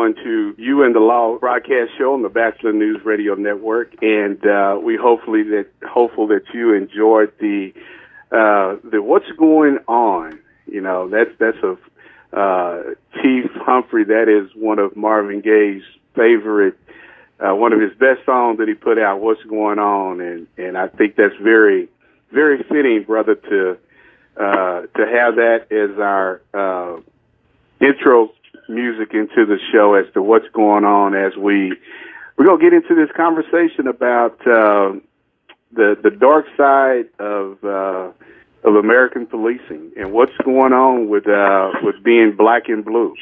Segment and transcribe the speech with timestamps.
[0.00, 4.44] everyone to you and the Law broadcast show on the Bachelor News Radio Network, and
[4.46, 7.72] uh, we hopefully that hopeful that you enjoyed the
[8.32, 10.38] uh, the what's going on.
[10.66, 11.76] You know, that's that's a
[12.34, 12.82] uh,
[13.20, 14.04] Chief Humphrey.
[14.04, 15.82] That is one of Marvin Gaye's
[16.14, 16.78] favorite,
[17.38, 19.20] uh, one of his best songs that he put out.
[19.20, 21.88] What's going on, and and I think that's very
[22.32, 23.76] very fitting, brother, to
[24.38, 27.00] uh, to have that as our uh,
[27.80, 28.32] intro
[28.74, 31.72] music into the show as to what's going on as we
[32.36, 34.94] we're gonna get into this conversation about uh,
[35.72, 38.10] the the dark side of uh,
[38.64, 43.14] of American policing and what's going on with uh, with being black and blue.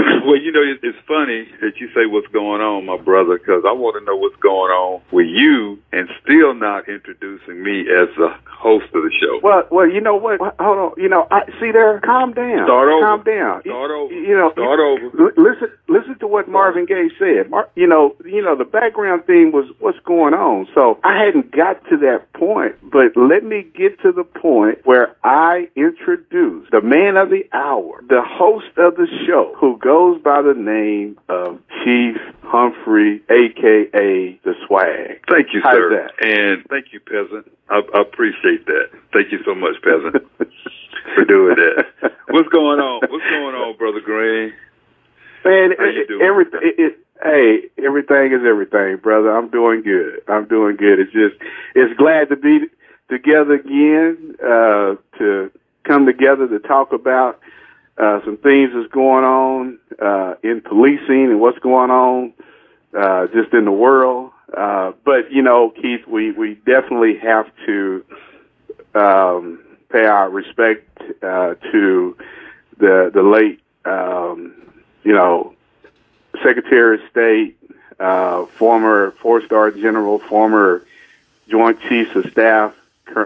[0.24, 3.72] well, you know, it's funny that you say what's going on, my brother, because I
[3.72, 8.32] want to know what's going on with you and still not introducing me as the
[8.46, 9.40] host of the show.
[9.42, 10.40] Well, well, you know what?
[10.40, 10.92] Hold on.
[10.96, 12.00] You know, I see there.
[12.00, 12.66] Calm down.
[12.66, 13.06] Start over.
[13.06, 13.62] Calm down.
[13.62, 14.12] Start over.
[14.12, 15.32] You know, Start you, over.
[15.36, 17.50] Listen, listen to what Marvin Gaye said.
[17.50, 20.68] Mar- you know, you know, the background theme was what's going on.
[20.74, 25.16] So I hadn't got to that point, but let me get to the point where
[25.24, 29.89] I introduce the man of the hour, the host of the show, who goes
[30.22, 35.18] by the name of Chief Humphrey, aka the Swag.
[35.28, 35.90] Thank you, How's sir.
[36.06, 36.24] that?
[36.24, 37.50] And thank you, Peasant.
[37.68, 38.90] I, I appreciate that.
[39.12, 40.14] Thank you so much, Peasant,
[41.14, 42.12] for doing that.
[42.28, 43.00] What's going on?
[43.10, 44.52] What's going on, Brother Green?
[45.44, 46.22] Man, How you it- doing?
[46.22, 46.60] everything.
[46.62, 49.36] It, it, hey, everything is everything, brother.
[49.36, 50.22] I'm doing good.
[50.28, 51.00] I'm doing good.
[51.00, 51.34] It's just,
[51.74, 52.66] it's glad to be
[53.08, 55.50] together again, uh, to
[55.82, 57.40] come together to talk about
[58.00, 62.32] uh, some things that's going on uh, in policing and what's going on
[62.98, 64.32] uh, just in the world.
[64.56, 68.04] Uh, but you know, Keith, we we definitely have to
[68.94, 70.88] um, pay our respect
[71.22, 72.16] uh, to
[72.78, 74.54] the the late, um,
[75.04, 75.54] you know,
[76.42, 77.58] Secretary of State,
[78.00, 80.84] uh, former four-star general, former
[81.48, 82.74] Joint Chiefs of Staff,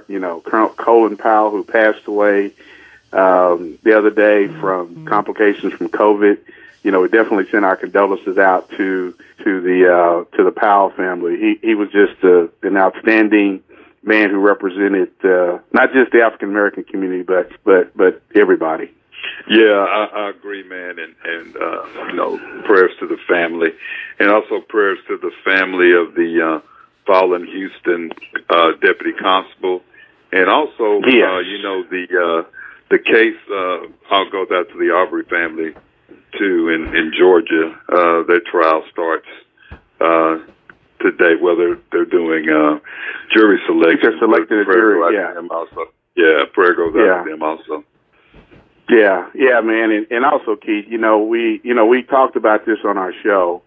[0.09, 2.53] you know, Colonel Colin Powell, who passed away
[3.15, 6.39] um, the other day from complications from COVID.
[6.83, 9.15] You know, we definitely send our condolences out to
[9.45, 9.89] to the
[10.31, 11.37] uh, to the Powell family.
[11.39, 13.63] He he was just uh, an outstanding
[14.03, 18.91] man who represented uh, not just the African American community, but but but everybody.
[19.49, 22.37] Yeah, I, I agree, man, and and uh, you know,
[22.67, 23.71] prayers to the family,
[24.19, 26.69] and also prayers to the family of the uh,
[27.07, 28.11] fallen Houston
[28.51, 29.83] uh, deputy constable,
[30.33, 31.29] and also, Yes.
[31.31, 32.51] uh, you know, the uh,
[32.95, 33.39] the case.
[33.51, 35.75] Uh, I'll go out to the Arbery family
[36.39, 37.75] too in in Georgia.
[37.89, 39.27] Uh, their trial starts
[40.01, 40.39] uh,
[41.01, 41.35] today.
[41.41, 42.79] Whether they're doing uh,
[43.35, 45.35] jury selection, They're selecting a jury, goes out to yeah.
[45.35, 45.91] them also.
[46.17, 47.25] Yeah, prayer goes out Yeah.
[47.25, 47.85] to them also.
[48.89, 52.67] Yeah, yeah, man, and, and also Keith, you know, we you know we talked about
[52.67, 53.63] this on our show.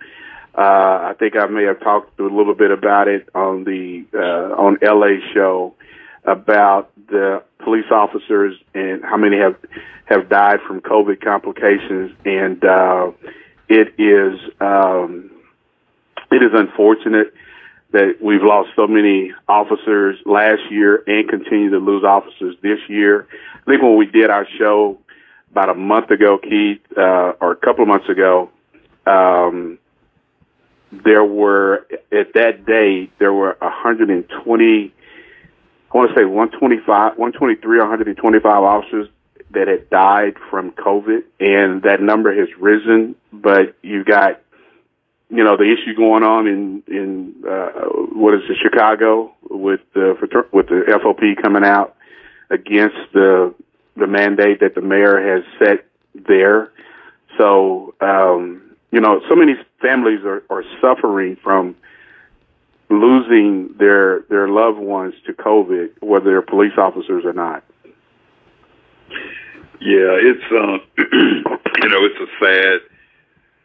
[0.56, 4.54] Uh, I think I may have talked a little bit about it on the uh,
[4.56, 5.74] on LA show
[6.28, 9.56] about the police officers and how many have
[10.06, 13.12] have died from COVID complications, and uh,
[13.68, 15.32] it is um,
[16.32, 17.34] it is unfortunate
[17.92, 23.28] that we've lost so many officers last year and continue to lose officers this year.
[23.56, 25.00] I think when we did our show
[25.52, 28.50] about a month ago, Keith, uh, or a couple of months ago,
[29.06, 29.80] um,
[30.92, 34.94] there were at that day there were 120.
[35.92, 39.08] I want to say 125, 123, 125 officers
[39.52, 43.16] that had died from COVID, and that number has risen.
[43.32, 44.42] But you've got,
[45.30, 47.70] you know, the issue going on in in uh,
[48.14, 50.16] what is it, Chicago with the
[50.52, 51.96] with the FOP coming out
[52.50, 53.54] against the
[53.96, 56.72] the mandate that the mayor has set there.
[57.38, 61.76] So, um, you know, so many families are, are suffering from
[62.90, 67.64] losing their their loved ones to COVID, whether they're police officers or not.
[69.80, 70.78] Yeah, it's uh,
[71.14, 72.80] you know, it's a sad,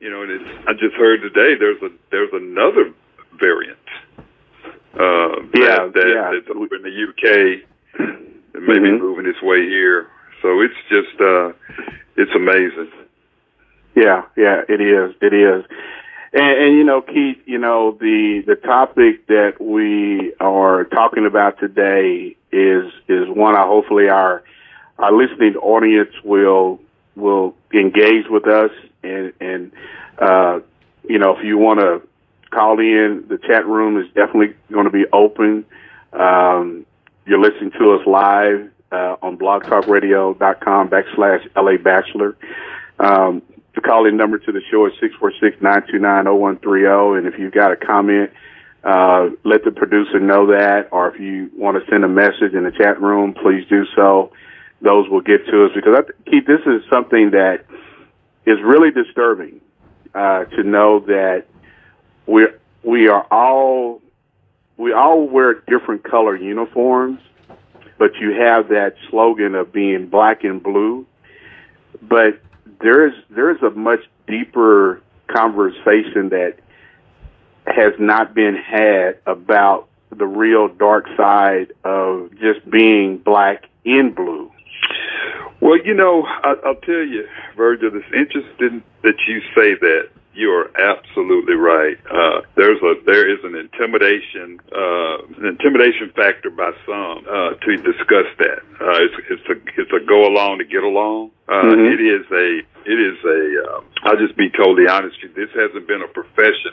[0.00, 0.68] you know, and it's.
[0.68, 2.92] I just heard today there's a there's another
[3.38, 3.78] variant.
[4.94, 6.30] Uh, Yeah, that, that, yeah.
[6.34, 7.62] that's over in the UK.
[8.54, 9.00] maybe may be Mhm.
[9.00, 10.08] moving its way here.
[10.42, 11.52] So it's just uh,
[12.16, 12.90] it's amazing.
[13.94, 15.14] Yeah, yeah, it is.
[15.22, 15.64] It is.
[16.32, 21.58] And, and you know, Keith, you know, the the topic that we are talking about
[21.58, 24.42] today is is one I hopefully our
[24.98, 26.80] our listening audience will
[27.16, 28.70] will engage with us
[29.02, 29.72] and and
[30.18, 30.60] uh
[31.08, 32.00] you know, if you want to
[32.50, 35.66] call in, the chat room is definitely going to be open.
[36.12, 36.86] Um
[37.26, 42.36] you're listening to us live uh, on blogtalkradio.com backslash LA Bachelor.
[42.98, 43.42] Um,
[43.82, 47.18] call-in number to the show is 646-929-0130.
[47.18, 48.30] And if you've got a comment,
[48.84, 52.64] uh, let the producer know that, or if you want to send a message in
[52.64, 54.32] the chat room, please do so.
[54.80, 57.64] Those will get to us because I, Keith, this is something that
[58.44, 59.60] is really disturbing
[60.14, 61.44] uh, to know that
[62.26, 62.46] we
[62.82, 64.02] we are all
[64.76, 67.20] we all wear different color uniforms,
[67.98, 71.06] but you have that slogan of being black and blue.
[72.00, 72.40] But
[72.82, 76.56] there is there is a much deeper conversation that
[77.66, 84.50] has not been had about the real dark side of just being black in blue.
[85.60, 87.26] Well, you know, I, I'll tell you,
[87.56, 90.08] Virgil, it's interesting that you say that.
[90.34, 91.98] You are absolutely right.
[92.10, 97.76] Uh, there's a there is an intimidation uh, an intimidation factor by some uh, to
[97.76, 98.60] discuss that.
[98.80, 101.32] Uh, it's it's a it's a go along to get along.
[101.48, 101.92] Uh, mm-hmm.
[101.92, 103.62] It is a it is a.
[103.68, 105.46] Uh, I'll just be totally honest with you.
[105.46, 106.72] This hasn't been a profession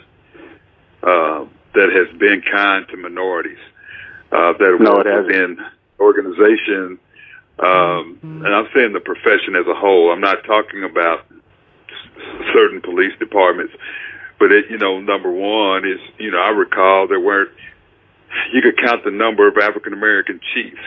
[1.03, 1.45] uh,
[1.75, 3.59] that has been kind to minorities.
[4.31, 5.57] Uh, that no, work within
[5.99, 6.99] organization,
[7.59, 8.45] um, mm-hmm.
[8.45, 10.11] and I'm saying the profession as a whole.
[10.13, 11.25] I'm not talking about
[12.53, 13.73] certain police departments,
[14.39, 17.51] but it, you know, number one is you know I recall there weren't.
[18.53, 20.81] You could count the number of African American chiefs,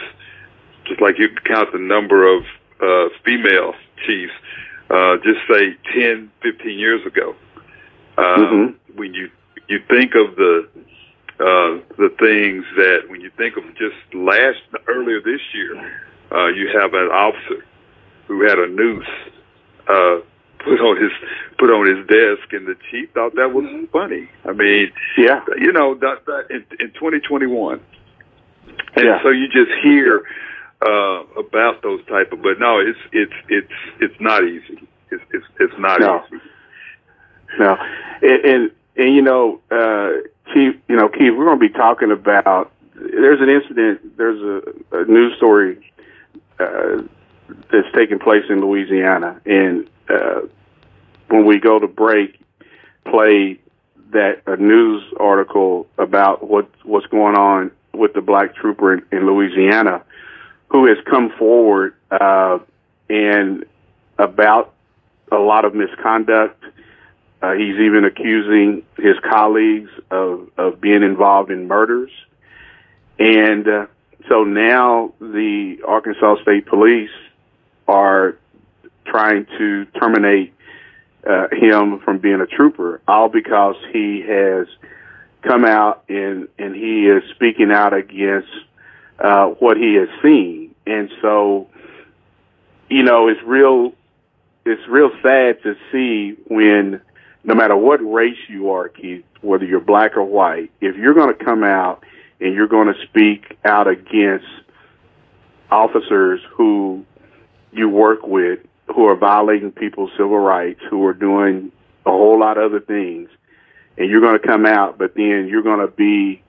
[0.85, 2.45] just like you could count the number of
[2.81, 3.75] uh, female
[4.07, 4.33] chiefs.
[4.91, 7.35] Uh, just say 10, 15 years ago.
[8.19, 8.99] Um, mm-hmm.
[8.99, 9.31] When you
[9.69, 10.69] you think of the
[11.41, 15.75] uh, the things that when you think of just last earlier this year,
[16.31, 17.65] uh, you have an officer
[18.29, 19.07] who had a noose
[19.89, 20.19] uh,
[20.65, 21.13] put on his
[21.59, 24.29] put on his desk, and the chief thought that was funny.
[24.45, 27.81] I mean, yeah, you know, that, that in, in 2021,
[28.97, 29.23] and yeah.
[29.23, 30.25] so you just hear
[30.85, 32.43] uh, about those type of.
[32.43, 34.87] But no, it's it's it's it's not easy.
[35.11, 36.25] It's it's, it's not no.
[36.27, 36.43] easy.
[37.59, 37.77] No,
[38.23, 40.13] and, and and you know, uh,
[40.53, 42.73] Chief, you know, Keith, we're going to be talking about.
[42.95, 44.17] There's an incident.
[44.17, 45.91] There's a, a news story
[46.61, 47.03] uh,
[47.71, 50.41] that's taking place in Louisiana, and uh,
[51.29, 52.39] when we go to break,
[53.05, 53.59] play
[54.11, 59.27] that a news article about what what's going on with the black trooper in, in
[59.27, 60.03] Louisiana,
[60.69, 62.59] who has come forward uh,
[63.09, 63.65] and
[64.19, 64.75] about
[65.31, 66.63] a lot of misconduct
[67.43, 72.13] uh, he's even accusing his colleagues of, of being involved in murders.
[73.19, 73.87] And uh,
[74.29, 77.11] so now the Arkansas State Police
[77.89, 78.39] are
[79.05, 80.55] trying to terminate
[81.29, 84.67] uh, him from being a trooper, all because he has
[85.43, 88.49] come out and, and he is speaking out against
[89.19, 90.75] uh, what he has seen.
[90.87, 91.69] And so,
[92.89, 93.93] you know, it's real,
[94.65, 97.01] it's real sad to see when
[97.45, 101.37] no matter what race you are, Keith, whether you're black or white, if you're going
[101.37, 102.05] to come out
[102.41, 104.47] and you're going to speak out against
[105.71, 107.05] officers who
[107.73, 111.73] you work with who are violating people's civil rights, who are doing
[112.05, 113.29] a whole lot of other things,
[113.97, 116.43] and you're going to come out, but then you're going to be,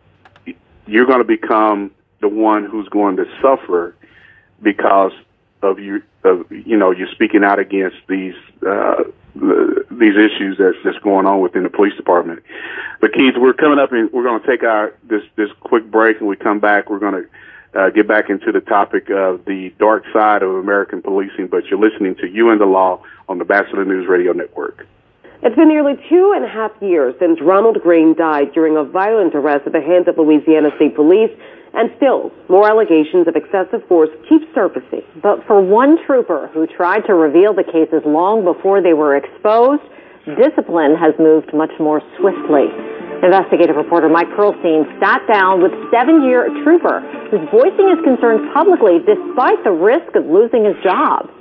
[0.88, 3.96] you're going to become the one who's going to suffer
[4.62, 5.12] because
[5.62, 8.36] of you, of, you know, you're speaking out against these,
[8.66, 9.04] uh,
[9.36, 12.42] these issues that's, going on within the police department.
[13.02, 16.20] But Keith, we're coming up and we're going to take our this this quick break,
[16.20, 16.90] and we come back.
[16.90, 17.30] We're going to
[17.76, 21.48] uh, get back into the topic of the dark side of American policing.
[21.48, 24.88] But you're listening to You and the Law on the Batchelor News Radio Network.
[25.42, 29.36] It's been nearly two and a half years since Ronald Greene died during a violent
[29.36, 31.32] arrest at the hands of Louisiana State Police.
[31.74, 35.02] And still, more allegations of excessive force keep surfacing.
[35.22, 39.82] But for one trooper who tried to reveal the cases long before they were exposed,
[40.38, 42.70] discipline has moved much more swiftly.
[43.24, 47.00] Investigative reporter Mike Perlstein sat down with seven-year trooper
[47.32, 51.32] who's voicing his concerns publicly despite the risk of losing his job.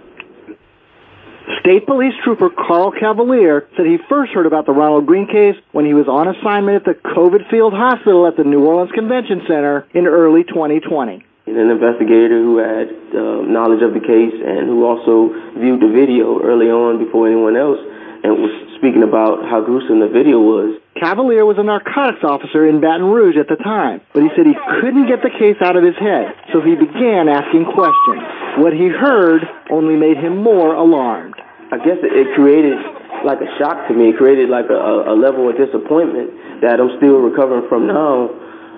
[1.59, 5.85] State Police Trooper Carl Cavalier said he first heard about the Ronald Greene case when
[5.85, 9.87] he was on assignment at the COVID Field Hospital at the New Orleans Convention Center
[9.93, 11.25] in early 2020.
[11.47, 15.91] He's An investigator who had uh, knowledge of the case and who also viewed the
[15.91, 17.83] video early on before anyone else
[18.23, 20.79] and was speaking about how gruesome the video was.
[20.99, 24.57] Cavalier was a narcotics officer in Baton Rouge at the time, but he said he
[24.81, 28.23] couldn't get the case out of his head, so he began asking questions.
[28.61, 31.35] What he heard only made him more alarmed.
[31.73, 32.77] I guess it created
[33.25, 34.11] like a shock to me.
[34.11, 38.29] It created like a, a level of disappointment that I'm still recovering from now.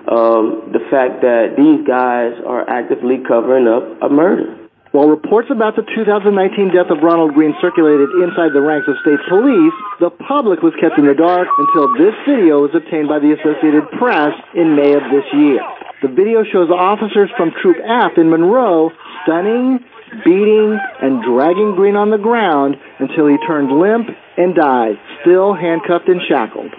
[0.07, 4.64] Um, the fact that these guys are actively covering up a murder.
[4.95, 9.19] While reports about the 2019 death of Ronald Greene circulated inside the ranks of state
[9.27, 13.35] police, the public was kept in the dark until this video was obtained by the
[13.35, 15.59] Associated Press in May of this year.
[15.99, 18.95] The video shows officers from Troop F in Monroe
[19.27, 19.83] stunning,
[20.23, 24.07] beating, and dragging Greene on the ground until he turned limp
[24.39, 24.95] and died,
[25.27, 26.71] still handcuffed and shackled.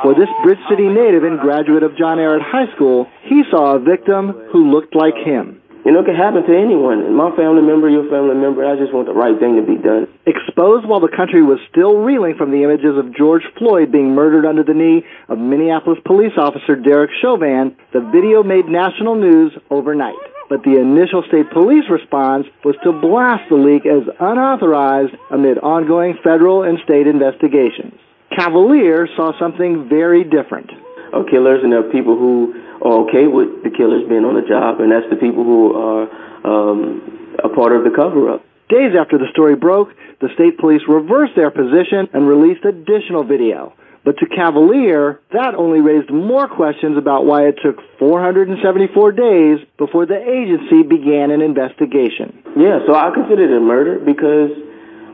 [0.00, 3.84] For this Bridge City native and graduate of John Ehret High School, he saw a
[3.84, 5.60] victim who looked like him.
[5.84, 7.16] You know, it can happen to anyone.
[7.16, 10.12] My family member, your family member, I just want the right thing to be done.
[10.28, 14.44] Exposed while the country was still reeling from the images of George Floyd being murdered
[14.44, 20.20] under the knee of Minneapolis police officer Derek Chauvin, the video made national news overnight.
[20.50, 26.18] But the initial state police response was to blast the leak as unauthorized amid ongoing
[26.22, 27.94] federal and state investigations.
[28.36, 30.70] Cavalier saw something very different.
[31.12, 34.46] Of killers, and there are people who are okay with the killers being on the
[34.46, 36.06] job, and that's the people who are
[36.46, 38.44] um, a part of the cover up.
[38.68, 39.90] Days after the story broke,
[40.20, 43.74] the state police reversed their position and released additional video.
[44.04, 50.06] But to Cavalier, that only raised more questions about why it took 474 days before
[50.06, 52.32] the agency began an investigation.
[52.56, 54.56] Yeah, so I consider it a murder because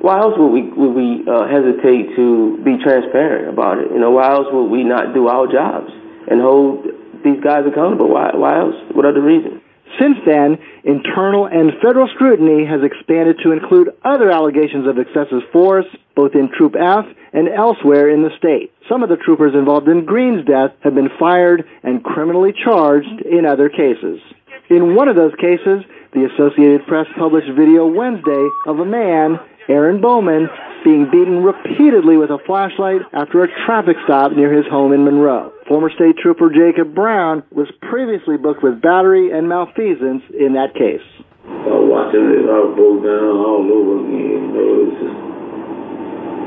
[0.01, 3.91] why else would we would we uh, hesitate to be transparent about it?
[3.91, 5.91] You know, why else would we not do our jobs
[6.31, 6.87] and hold
[7.25, 8.09] these guys accountable?
[8.09, 8.77] Why why else?
[8.93, 9.63] What other reason?
[10.01, 15.87] Since then, internal and federal scrutiny has expanded to include other allegations of excessive force,
[16.15, 18.73] both in Troop F and elsewhere in the state.
[18.89, 23.47] Some of the troopers involved in Greene's death have been fired and criminally charged in
[23.47, 24.21] other cases.
[24.69, 29.39] In one of those cases, the Associated Press published video Wednesday of a man
[29.69, 30.49] Aaron Bowman
[30.85, 35.51] being beaten repeatedly with a flashlight after a traffic stop near his home in Monroe.
[35.67, 41.03] Former State Trooper Jacob Brown was previously booked with battery and malfeasance in that case.
[41.43, 45.19] Uh, watching it all broke down all over again, you know, it's just,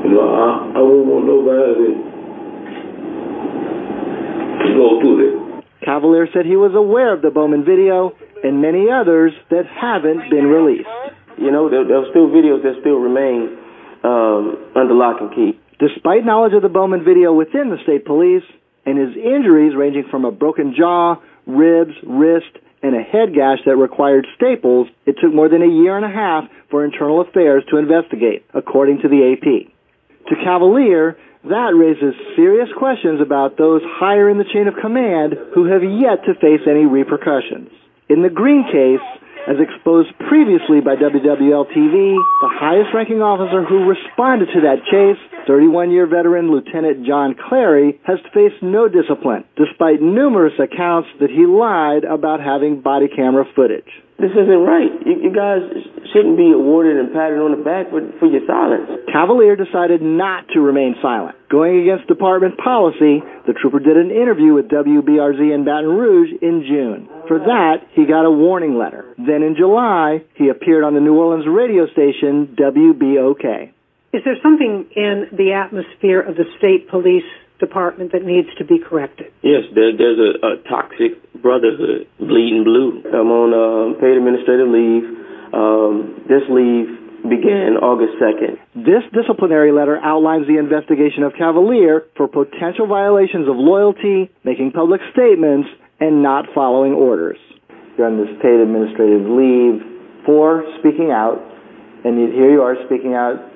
[0.08, 1.92] you know, I, I wouldn't want nobody
[4.64, 5.36] to go through that.
[5.84, 8.12] Cavalier said he was aware of the Bowman video
[8.42, 10.88] and many others that haven't been released.
[11.40, 13.56] You know, there, there are still videos that still remain
[14.04, 15.58] um, under lock and key.
[15.80, 18.44] Despite knowledge of the Bowman video within the state police
[18.84, 21.16] and his injuries ranging from a broken jaw,
[21.46, 25.96] ribs, wrist, and a head gash that required staples, it took more than a year
[25.96, 29.72] and a half for Internal Affairs to investigate, according to the AP.
[30.28, 35.64] To Cavalier, that raises serious questions about those higher in the chain of command who
[35.72, 37.72] have yet to face any repercussions.
[38.08, 39.04] In the Green case,
[39.48, 45.20] as exposed previously by WWL TV, the highest ranking officer who responded to that chase,
[45.46, 51.46] 31 year veteran Lieutenant John Clary, has faced no discipline, despite numerous accounts that he
[51.46, 53.88] lied about having body camera footage.
[54.20, 54.92] This isn't right.
[55.08, 55.64] You, you guys
[56.12, 59.08] shouldn't be awarded and patted on the back for, for your silence.
[59.08, 61.36] Cavalier decided not to remain silent.
[61.48, 66.68] Going against department policy, the trooper did an interview with WBRZ in Baton Rouge in
[66.68, 67.08] June.
[67.26, 69.08] For that, he got a warning letter.
[69.16, 73.72] Then in July, he appeared on the New Orleans radio station WBOK.
[74.12, 77.24] Is there something in the atmosphere of the state police
[77.60, 79.32] department that needs to be corrected?
[79.42, 83.04] Yes, there, there's a, a toxic brotherhood, bleeding blue.
[83.12, 85.04] I'm on uh, paid administrative leave.
[85.52, 86.88] Um, this leave
[87.28, 88.56] began August 2nd.
[88.74, 95.00] This disciplinary letter outlines the investigation of Cavalier for potential violations of loyalty, making public
[95.12, 95.68] statements,
[96.00, 97.38] and not following orders.
[97.98, 99.84] You're on this paid administrative leave
[100.24, 101.36] for speaking out,
[102.04, 103.49] and here you are speaking out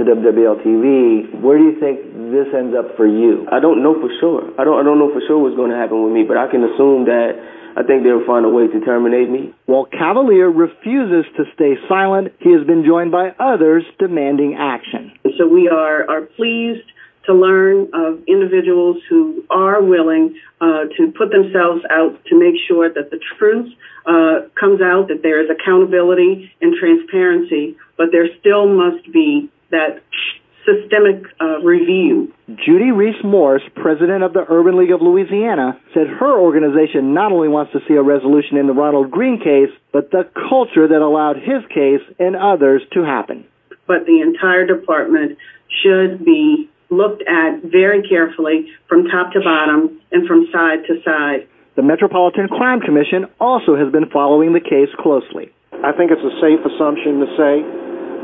[0.00, 1.28] to WWL TV.
[1.44, 2.00] Where do you think
[2.32, 3.44] this ends up for you?
[3.52, 4.48] I don't know for sure.
[4.56, 4.80] I don't.
[4.80, 7.04] I don't know for sure what's going to happen with me, but I can assume
[7.04, 7.36] that
[7.76, 9.52] I think they'll find a way to terminate me.
[9.66, 15.12] While Cavalier refuses to stay silent, he has been joined by others demanding action.
[15.36, 16.88] So we are are pleased
[17.26, 22.88] to learn of individuals who are willing uh, to put themselves out to make sure
[22.88, 23.68] that the truth
[24.06, 30.02] uh, comes out, that there is accountability and transparency, but there still must be that
[30.64, 32.32] systemic uh, review.
[32.48, 37.48] Judy Reese Morse, president of the Urban League of Louisiana, said her organization not only
[37.48, 41.36] wants to see a resolution in the Ronald Greene case, but the culture that allowed
[41.36, 43.46] his case and others to happen.
[43.86, 45.38] But the entire department
[45.82, 51.46] should be looked at very carefully from top to bottom and from side to side.
[51.76, 55.54] The Metropolitan Crime Commission also has been following the case closely.
[55.72, 57.62] I think it's a safe assumption to say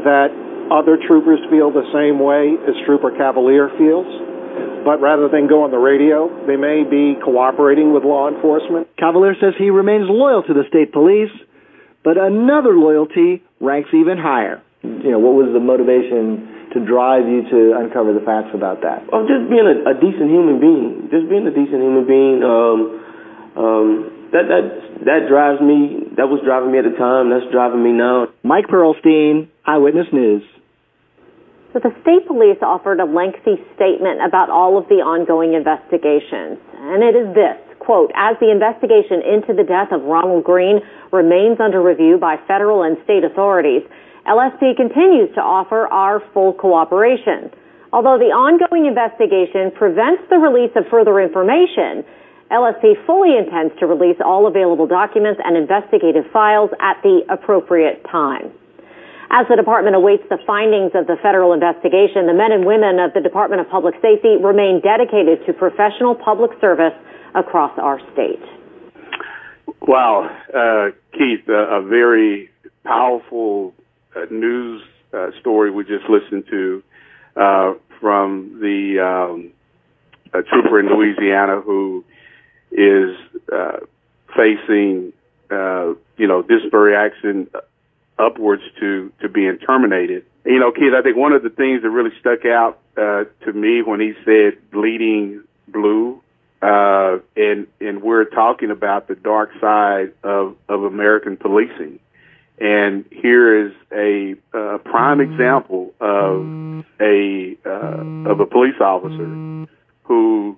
[0.04, 0.28] that
[0.72, 4.06] other troopers feel the same way as Trooper Cavalier feels.
[4.86, 8.86] But rather than go on the radio, they may be cooperating with law enforcement.
[8.94, 11.34] Cavalier says he remains loyal to the state police,
[12.06, 14.62] but another loyalty ranks even higher.
[14.86, 19.02] You know, what was the motivation to drive you to uncover the facts about that?
[19.10, 21.10] Oh, just being a, a decent human being.
[21.10, 22.46] Just being a decent human being.
[22.46, 22.78] Um,
[23.58, 23.88] um,
[24.30, 24.64] that that
[25.02, 26.14] that drives me.
[26.14, 27.30] That was driving me at the time.
[27.34, 28.30] That's driving me now.
[28.46, 30.46] Mike Perlstein, Eyewitness News.
[31.76, 37.04] So the state police offered a lengthy statement about all of the ongoing investigations, and
[37.04, 40.80] it is this quote, as the investigation into the death of Ronald Greene
[41.12, 43.84] remains under review by federal and state authorities,
[44.24, 47.52] LSP continues to offer our full cooperation.
[47.92, 52.08] Although the ongoing investigation prevents the release of further information,
[52.48, 58.48] LSP fully intends to release all available documents and investigative files at the appropriate time.
[59.30, 63.12] As the department awaits the findings of the federal investigation, the men and women of
[63.12, 66.94] the Department of Public Safety remain dedicated to professional public service
[67.34, 68.42] across our state.
[69.82, 72.50] Wow, uh, Keith, uh, a very
[72.84, 73.74] powerful
[74.14, 76.82] uh, news uh, story we just listened to
[77.36, 79.52] uh, from the um,
[80.32, 82.04] trooper in Louisiana who
[82.70, 83.16] is
[83.52, 83.78] uh,
[84.36, 85.12] facing,
[85.50, 87.48] you know, disciplinary action
[88.18, 90.24] upwards to to being terminated.
[90.44, 93.82] You know, Keith, I think one of the things that really stuck out to me
[93.82, 96.22] when he said bleeding blue
[96.62, 102.00] uh, and and we're talking about the dark side of of American policing.
[102.58, 109.66] And here is a uh, prime example of a uh, of a police officer
[110.04, 110.56] who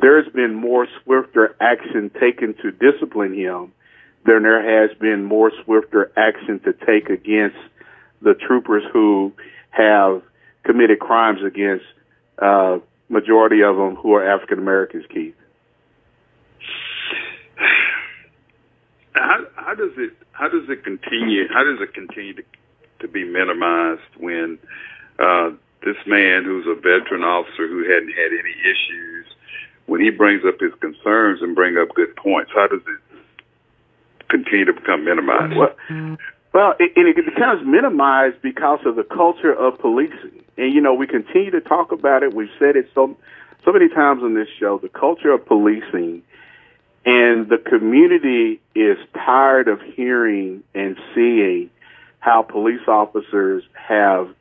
[0.00, 3.72] there's been more swifter action taken to discipline him
[4.28, 7.56] than there has been more swifter action to take against
[8.20, 9.32] the troopers who
[9.70, 10.22] have
[10.64, 11.84] committed crimes against
[12.38, 15.34] uh, majority of them who are African Americans, Keith?
[19.14, 22.42] How, how does it how does it continue how does it continue to
[23.00, 24.58] to be minimized when
[25.18, 25.50] uh,
[25.82, 29.26] this man who's a veteran officer who hadn't had any issues
[29.86, 33.07] when he brings up his concerns and bring up good points how does it
[34.28, 35.74] continue to become minimized well,
[36.52, 41.06] well it, it becomes minimized because of the culture of policing and you know, we
[41.06, 42.34] continue to talk about it.
[42.34, 43.16] We've said it so
[43.64, 44.78] so many times on this show.
[44.78, 46.22] The culture of policing
[47.06, 51.70] and the community is tired of hearing and seeing
[52.18, 54.34] how police officers have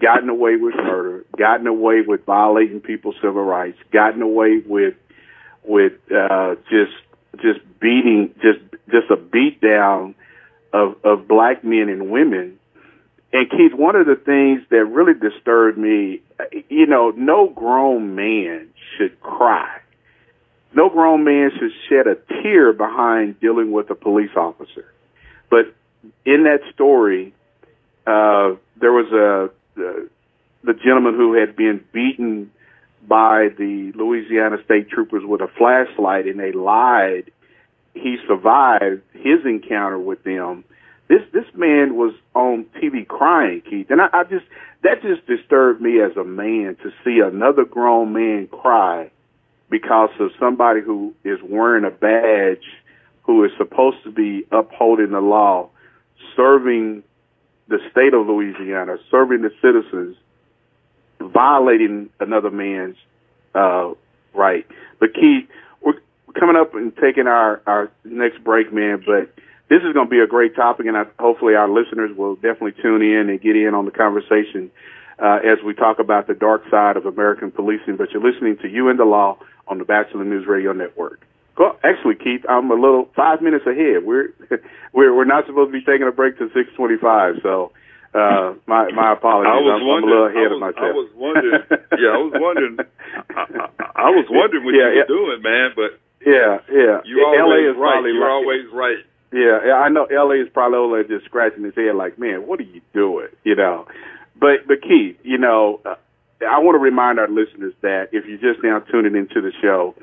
[0.00, 4.94] gotten away with murder, gotten away with violating people's civil rights, gotten away with
[5.64, 6.94] with uh, just
[7.36, 8.60] just beating just
[8.90, 10.14] just a beat down
[10.72, 12.58] of of black men and women
[13.32, 16.22] and Keith, one of the things that really disturbed me,
[16.68, 19.80] you know, no grown man should cry.
[20.72, 24.92] No grown man should shed a tear behind dealing with a police officer.
[25.50, 25.74] But
[26.24, 27.34] in that story,
[28.06, 30.08] uh, there was a, the,
[30.64, 32.50] the gentleman who had been beaten
[33.08, 37.30] by the Louisiana state troopers with a flashlight and they lied.
[37.94, 40.64] He survived his encounter with them
[41.08, 44.44] this this man was on TV crying, Keith, and I, I just
[44.82, 49.10] that just disturbed me as a man to see another grown man cry
[49.70, 52.64] because of somebody who is wearing a badge,
[53.22, 55.70] who is supposed to be upholding the law,
[56.36, 57.02] serving
[57.68, 60.16] the state of Louisiana, serving the citizens,
[61.28, 62.96] violating another man's
[63.54, 63.92] uh,
[64.34, 64.66] right.
[65.00, 65.48] But Keith,
[65.80, 66.00] we're
[66.38, 69.30] coming up and taking our our next break, man, but
[69.68, 72.80] this is going to be a great topic, and I, hopefully our listeners will definitely
[72.80, 74.70] tune in and get in on the conversation
[75.18, 77.96] uh, as we talk about the dark side of American policing.
[77.96, 81.20] But you're listening to You and the Law on the Batchelor News Radio Network.
[81.58, 84.04] Well, actually, Keith, I'm a little five minutes ahead.
[84.04, 84.28] We're
[84.92, 87.72] we're we're not supposed to be taking a break to six twenty-five, so
[88.14, 89.52] uh, my my apologies.
[89.52, 90.88] I was I'm, wondering, I'm a little ahead I was, of myself.
[90.88, 91.62] I was wondering.
[92.00, 92.76] yeah, I was wondering.
[93.30, 95.76] I, I, I was wondering what yeah, you were doing, man.
[95.76, 97.00] But yeah, yeah.
[97.04, 97.92] you always LA is right.
[97.92, 98.32] probably You're right.
[98.32, 99.00] always right.
[99.30, 102.60] Yeah, yeah, I know LA is probably over just scratching his head like, man, what
[102.60, 103.28] are you doing?
[103.44, 103.86] You know,
[104.40, 105.96] but but Keith, you know, uh,
[106.48, 109.94] I want to remind our listeners that if you're just now tuning into the show,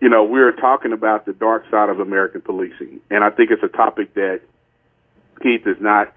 [0.00, 3.62] you know, we're talking about the dark side of American policing, and I think it's
[3.64, 4.42] a topic that
[5.42, 6.14] Keith is not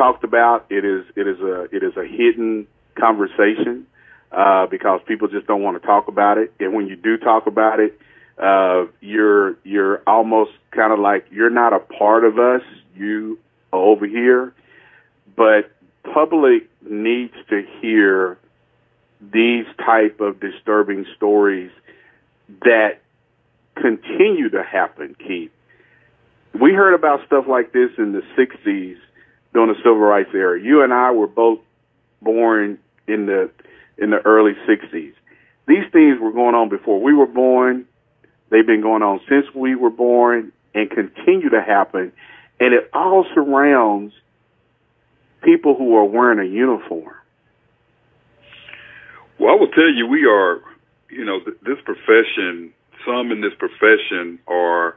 [0.00, 0.66] talked about.
[0.70, 2.66] It is it is a it is a hidden
[2.98, 3.86] conversation
[4.32, 7.46] uh, because people just don't want to talk about it, and when you do talk
[7.46, 7.98] about it
[8.40, 12.62] uh, you're you're almost kind of like you're not a part of us.
[12.96, 13.38] You
[13.72, 14.54] are over here,
[15.36, 15.70] but
[16.14, 18.38] public needs to hear
[19.20, 21.70] these type of disturbing stories
[22.62, 23.00] that
[23.74, 25.14] continue to happen.
[25.18, 25.52] Keith,
[26.58, 28.96] we heard about stuff like this in the '60s
[29.52, 30.60] during the civil rights era.
[30.60, 31.60] You and I were both
[32.22, 33.50] born in the
[33.98, 35.12] in the early '60s.
[35.66, 37.86] These things were going on before we were born.
[38.50, 42.12] They've been going on since we were born and continue to happen.
[42.58, 44.12] And it all surrounds
[45.42, 47.14] people who are wearing a uniform.
[49.38, 50.60] Well, I will tell you, we are,
[51.08, 52.72] you know, th- this profession,
[53.06, 54.96] some in this profession are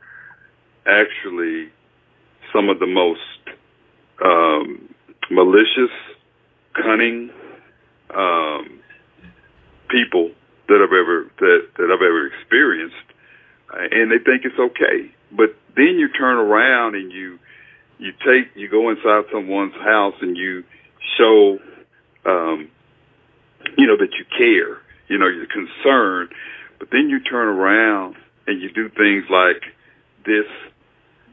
[0.85, 1.69] actually
[2.51, 3.21] some of the most
[4.23, 4.93] um,
[5.29, 5.91] malicious,
[6.73, 7.29] cunning
[8.15, 8.79] um,
[9.89, 10.31] people
[10.67, 12.95] that I've ever that that I've ever experienced,
[13.73, 15.11] uh, and they think it's okay.
[15.31, 17.39] But then you turn around and you
[17.99, 20.63] you take you go inside someone's house and you
[21.17, 21.59] show
[22.25, 22.69] um,
[23.77, 26.31] you know that you care, you know you're concerned,
[26.79, 28.15] but then you turn around
[28.47, 29.63] and you do things like
[30.25, 30.45] this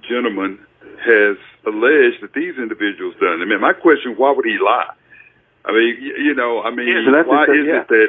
[0.09, 0.59] gentleman
[1.05, 3.43] has alleged that these individuals done.
[3.43, 4.91] I mean, my question: Why would he lie?
[5.65, 7.81] I mean, you, you know, I mean, Yeah, why is yeah.
[7.83, 8.09] it that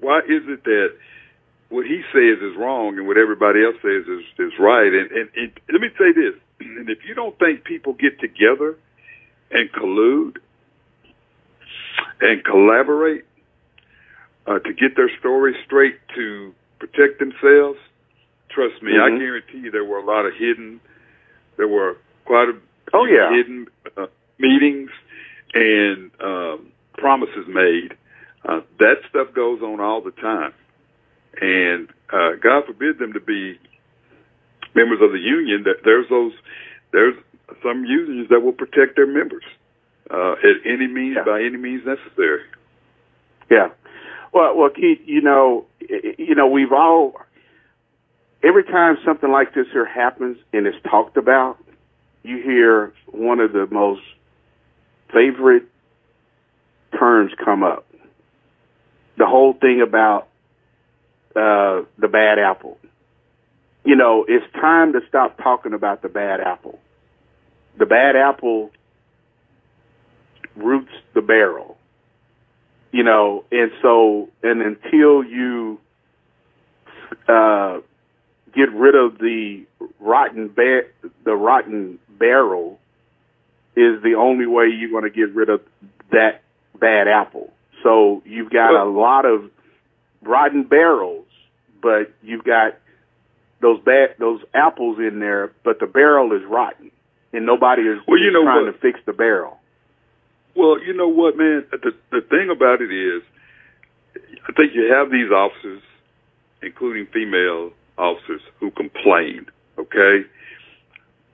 [0.00, 0.92] why is it that
[1.68, 4.92] what he says is wrong and what everybody else says is is right?
[4.92, 8.76] And and, and let me say this: and if you don't think people get together
[9.50, 10.36] and collude
[12.20, 13.24] and collaborate
[14.46, 17.78] uh, to get their story straight to protect themselves,
[18.50, 19.18] trust me, I Mhm.
[19.18, 20.80] guarantee you there were a lot of hidden,
[21.62, 22.54] there were quite a
[22.92, 23.30] Oh, few yeah.
[23.34, 24.06] hidden uh,
[24.38, 24.90] meetings
[25.54, 27.94] and um, promises made.
[28.44, 30.52] Uh, that stuff goes on all the time,
[31.40, 33.58] and uh, God forbid them to be
[34.74, 35.62] members of the union.
[35.62, 36.32] That there's those,
[36.92, 37.14] there's
[37.62, 39.44] some unions that will protect their members
[40.10, 42.42] uh, at any means by any means necessary.
[43.50, 43.68] Yeah.
[44.34, 45.64] Well, well, Keith, you know,
[46.18, 47.14] you know, we've all
[48.42, 51.58] every time something like this here happens and it's talked about,
[52.22, 54.02] you hear one of the most
[55.12, 55.64] favorite
[56.98, 57.86] terms come up.
[59.18, 60.28] The whole thing about
[61.36, 62.78] uh, the bad apple.
[63.84, 66.78] You know, it's time to stop talking about the bad apple.
[67.78, 68.70] The bad apple
[70.56, 71.78] roots the barrel
[72.92, 75.80] you know, and so, and until you
[77.26, 77.78] uh,
[78.54, 79.64] get rid of the
[80.00, 80.86] rotten ba-
[81.24, 82.78] the rotten barrel,
[83.76, 85.60] is the only way you're going to get rid of
[86.10, 86.42] that
[86.78, 87.52] bad apple.
[87.82, 89.50] So you've got a lot of
[90.22, 91.26] rotten barrels,
[91.80, 92.76] but you've got
[93.60, 96.90] those bad those apples in there, but the barrel is rotten,
[97.32, 98.72] and nobody is, Well, you know trying what?
[98.72, 99.58] to fix the barrel.
[100.54, 101.64] Well, you know what, man?
[101.70, 103.22] The the thing about it is,
[104.48, 105.82] I think you have these officers,
[106.62, 109.46] including female officers, who complain.
[109.78, 110.24] Okay,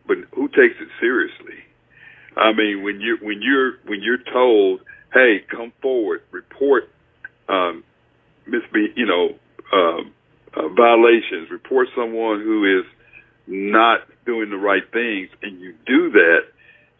[0.06, 1.58] but who takes it seriously?
[2.36, 4.80] I mean, when you when you're when you're told,
[5.12, 6.88] "Hey, come forward, report,
[7.48, 7.82] um,
[8.46, 9.34] misbe- you know,
[9.72, 10.12] um,
[10.54, 12.84] uh, violations, report someone who is
[13.46, 16.42] not doing the right things," and you do that,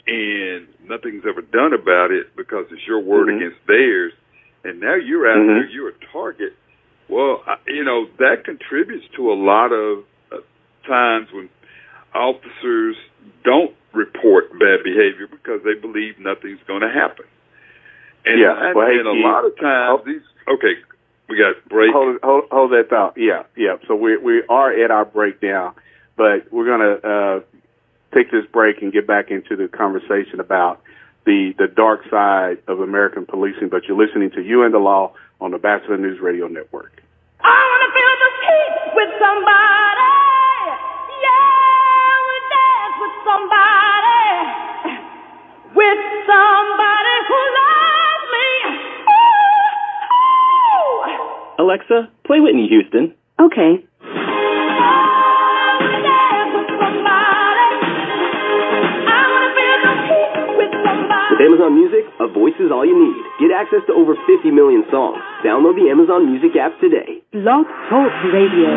[0.07, 3.37] and nothing's ever done about it because it's your word Mhm.
[3.37, 4.13] against theirs,
[4.65, 5.73] and now you're out there, Mhm.
[5.73, 6.55] you're a target.
[7.09, 10.37] Well, you know that contributes to a lot of uh,
[10.87, 11.49] times when
[12.15, 12.97] officers
[13.45, 17.25] don't report bad behavior because they believe nothing's going to happen.
[18.25, 20.23] And, Yeah, and, well, hey, and a lot of times these.
[20.47, 20.75] Okay,
[21.29, 21.93] we got break.
[21.93, 23.15] Hold, hold, hold that thought.
[23.17, 23.77] Yeah, yeah.
[23.87, 25.75] So we we are at our breakdown,
[26.17, 27.41] but we're gonna uh,
[28.15, 30.83] take this break and get back into the conversation about
[31.25, 33.69] the the dark side of American policing.
[33.69, 37.03] But you're listening to You and the Law on the Bachelor News Radio Network.
[37.41, 40.15] I wanna feel the heat with somebody.
[41.23, 44.27] Yeah, we dance with somebody.
[45.79, 48.49] With somebody who loves me.
[49.15, 50.11] Ooh,
[51.15, 51.63] ooh.
[51.63, 53.15] Alexa, play Whitney Houston.
[53.39, 53.79] Okay.
[53.79, 54.15] Oh,
[56.03, 57.69] dance with somebody.
[59.07, 61.31] I wanna feel the heat with somebody.
[61.31, 63.23] With Amazon Music, a voice is all you need.
[63.39, 65.23] Get access to over 50 million songs.
[65.47, 67.23] Download the Amazon Music app today.
[67.31, 68.71] Blog Talk Radio.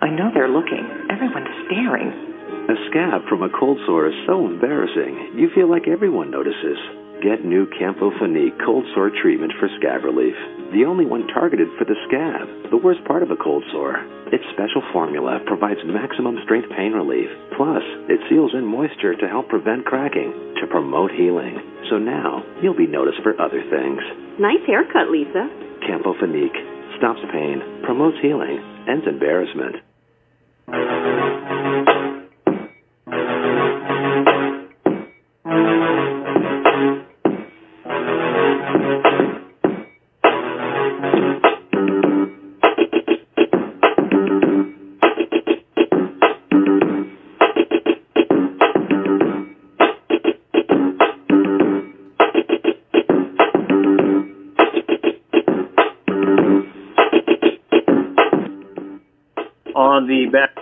[0.00, 0.84] I know they're looking.
[1.08, 2.12] Everyone's staring.
[2.68, 6.78] A scab from a cold sore is so embarrassing, you feel like everyone notices.
[7.22, 10.36] Get new Campho-Phenique cold sore treatment for scab relief.
[10.70, 13.98] The only one targeted for the scab, the worst part of a cold sore.
[14.30, 17.26] Its special formula provides maximum strength pain relief.
[17.58, 20.30] Plus, it seals in moisture to help prevent cracking,
[20.62, 21.58] to promote healing.
[21.90, 23.98] So now, you'll be noticed for other things.
[24.38, 25.50] Nice haircut, Lisa.
[25.90, 29.74] Campho-Phenique stops pain, promotes healing, ends embarrassment.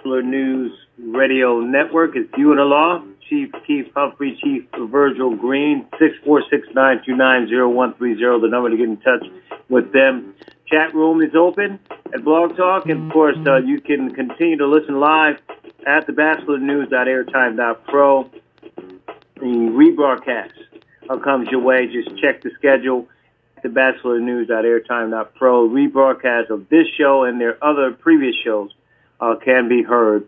[0.09, 2.17] Bachelor News Radio Network.
[2.17, 3.05] It's you and the law.
[3.29, 9.27] Chief Keith Humphrey, Chief Virgil Green, 646-929-0130, the number to get in touch
[9.69, 10.35] with them.
[10.67, 11.79] Chat room is open
[12.15, 15.37] at Blog Talk, and of course, uh, you can continue to listen live
[15.87, 18.31] at the bachelornews.airtime.pro.
[19.35, 20.53] The rebroadcast
[21.11, 21.87] uh, comes your way.
[21.87, 23.07] Just check the schedule
[23.59, 25.69] at the bachelornews.airtime.pro.
[25.69, 28.71] Rebroadcast of this show and their other previous shows
[29.21, 30.27] uh, can be heard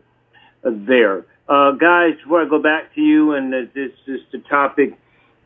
[0.63, 1.25] there.
[1.49, 4.97] Uh, guys, before I go back to you, and uh, this is the topic,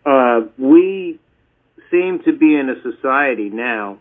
[0.05, 1.19] uh, we
[1.91, 3.99] seem to be in a society now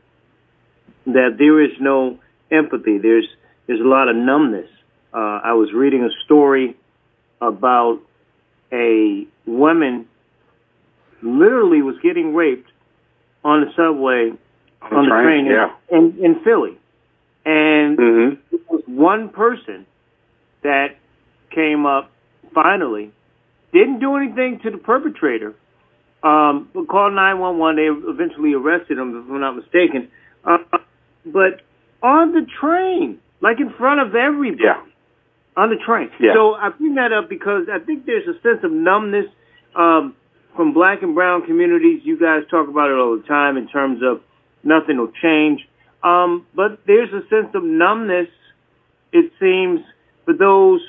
[1.05, 2.19] that there is no
[2.51, 2.97] empathy.
[2.97, 3.27] There's
[3.67, 4.69] there's a lot of numbness.
[5.13, 6.75] Uh, I was reading a story
[7.39, 8.01] about
[8.71, 10.07] a woman
[11.21, 12.69] literally was getting raped
[13.43, 14.31] on the subway
[14.81, 15.97] On on, the the train, train, yeah.
[15.97, 16.77] in, in Philly,
[17.45, 18.37] and Mhm.
[18.51, 19.85] it was one person
[20.61, 20.95] that
[21.51, 22.09] came up
[22.53, 23.11] finally
[23.71, 25.53] didn't do anything to the perpetrator,
[26.23, 27.75] um, but called 911.
[27.75, 30.09] They eventually arrested him, if I'm not mistaken.
[30.45, 30.59] Uh,
[31.25, 31.61] but
[32.01, 34.63] on the train, like in front of everybody.
[34.63, 34.81] Yeah.
[35.55, 36.09] On the train.
[36.19, 36.33] Yeah.
[36.33, 39.27] So I bring that up because I think there's a sense of numbness
[39.75, 40.15] um,
[40.55, 42.01] from black and brown communities.
[42.03, 44.21] You guys talk about it all the time in terms of
[44.63, 45.67] nothing will change.
[46.03, 48.27] Um, but there's a sense of numbness,
[49.11, 49.81] it seems,
[50.25, 50.81] for those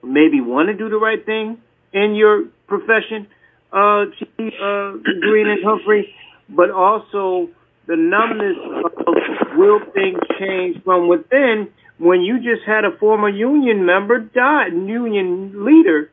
[0.00, 1.58] who maybe want to do the right thing
[1.92, 3.26] in your profession,
[3.72, 6.14] uh, Chief uh, Green and Humphrey,
[6.48, 7.48] but also
[7.86, 8.56] the numbness
[8.86, 14.68] of will things change from within when you just had a former union member die,
[14.68, 16.10] union leader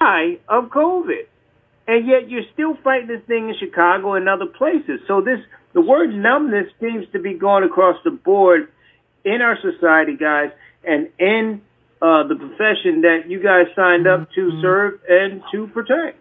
[0.00, 1.26] die of COVID.
[1.86, 5.00] And yet you're still fighting this thing in Chicago and other places.
[5.06, 5.38] So this,
[5.72, 8.68] the word numbness seems to be going across the board
[9.24, 10.50] in our society, guys,
[10.84, 11.62] and in
[12.02, 16.18] uh, the profession that you guys signed up to serve and to protect.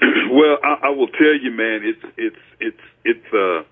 [0.32, 3.64] well, I, I will tell you, man, it's it's it's it's a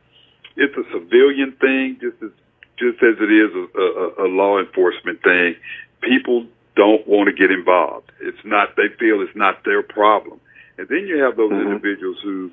[0.57, 2.31] it's a civilian thing, just as
[2.79, 5.57] just as it is a, a, a law enforcement thing.
[6.01, 8.13] People don't want to get involved.
[8.21, 10.41] It's not they feel it's not their problem,
[10.79, 12.53] and then you have those individuals who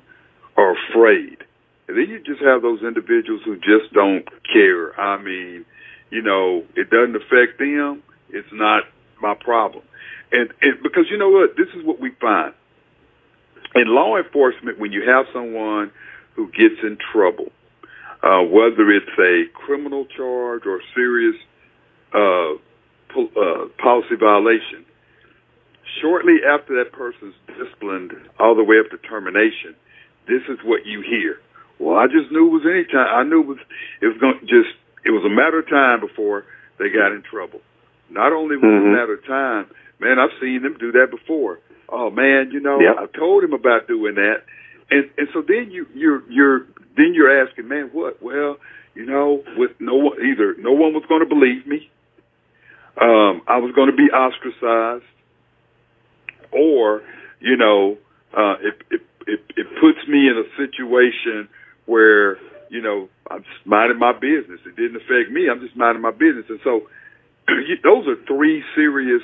[0.58, 1.38] are afraid,
[1.86, 4.98] and then you just have those individuals who just don't care.
[5.00, 5.64] I mean,
[6.10, 8.02] you know, it doesn't affect them.
[8.30, 8.82] It's not
[9.22, 9.84] my problem,
[10.32, 12.52] and, and because you know what, this is what we find
[13.74, 15.90] in law enforcement when you have someone
[16.34, 17.50] who gets in trouble,
[18.22, 21.36] uh, whether it's a criminal charge or serious
[22.12, 22.58] uh,
[23.12, 24.84] pol- uh, policy violation,
[26.00, 29.74] shortly after that person's disciplined all the way up to termination,
[30.28, 31.40] this is what you hear.
[31.78, 33.08] Well, I just knew it was any time.
[33.14, 33.58] I knew it was
[34.00, 34.70] it was going just
[35.04, 36.44] it was a matter of time before
[36.78, 37.60] they got in trouble.
[38.10, 38.92] Not only was it a Mhm.
[38.92, 39.66] matter of time,
[39.98, 41.58] man, I've seen them do that before.
[41.88, 42.96] Oh man, you know, Yep.
[42.98, 44.42] I told him about doing that,
[44.90, 48.20] and and so then you you're you're then you're asking, man, what?
[48.22, 48.58] Well,
[48.94, 51.88] you know, with no one either, no one was going to believe me.
[53.00, 55.04] Um, I was going to be ostracized,
[56.50, 57.02] or
[57.40, 57.96] you know,
[58.36, 61.48] uh, it, it it it puts me in a situation
[61.86, 62.38] where
[62.70, 64.60] you know I'm just minding my business.
[64.66, 65.48] It didn't affect me.
[65.48, 66.88] I'm just minding my business, and so
[67.84, 69.22] those are three serious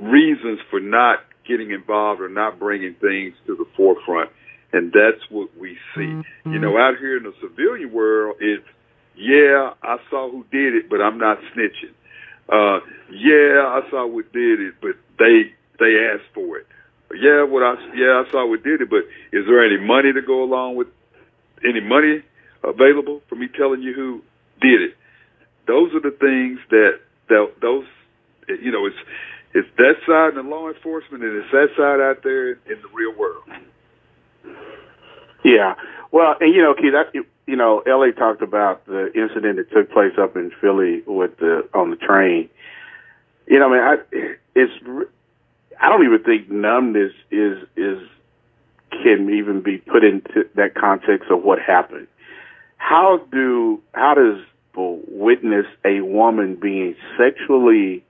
[0.00, 4.30] reasons for not getting involved or not bringing things to the forefront.
[4.72, 6.02] And that's what we see.
[6.52, 8.66] You know, out here in the civilian world, it's,
[9.16, 11.94] yeah, I saw who did it, but I'm not snitching.
[12.50, 16.66] Uh, yeah, I saw what did it, but they, they asked for it.
[17.14, 20.22] Yeah, what I, yeah, I saw what did it, but is there any money to
[20.22, 20.88] go along with,
[21.64, 22.22] any money
[22.62, 24.22] available for me telling you who
[24.60, 24.96] did it?
[25.66, 27.84] Those are the things that, that those,
[28.48, 28.96] you know, it's,
[29.54, 32.88] it's that side in the law enforcement and it's that side out there in the
[32.92, 33.44] real world.
[35.44, 35.74] Yeah.
[36.12, 37.04] Well, and you know, Keith, I,
[37.46, 41.68] you know, LA talked about the incident that took place up in Philly with the
[41.74, 42.48] on the train.
[43.46, 44.72] You know, I mean, I it's
[45.80, 47.98] I don't even think numbness is is
[48.90, 52.08] can even be put into that context of what happened.
[52.76, 54.44] How do how does
[55.08, 58.04] witness a woman being sexually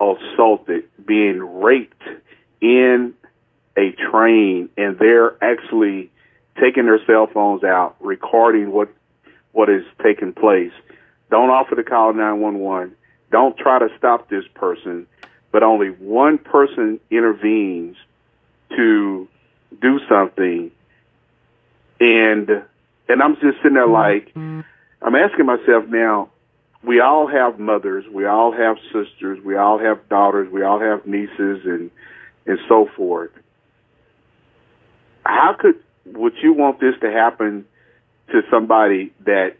[0.00, 2.02] assaulted, being raped
[2.60, 3.14] in
[3.76, 6.10] a train, and they're actually
[6.60, 8.88] taking their cell phones out, recording what
[9.52, 10.72] what is taking place.
[11.30, 12.94] Don't offer to call 911.
[13.30, 15.06] Don't try to stop this person,
[15.54, 17.96] but only one person intervenes
[18.70, 19.28] to
[19.80, 20.72] do something.
[22.00, 22.50] And
[23.08, 23.92] and I'm just sitting there mm-hmm.
[23.92, 24.64] like, I mean,
[25.00, 26.30] I'm asking myself now,
[26.82, 31.06] we all have mothers, we all have sisters, we all have daughters, we all have
[31.06, 31.92] nieces and
[32.46, 33.30] and so forth.
[35.24, 37.64] How could would you want this to happen
[38.32, 39.54] to somebody that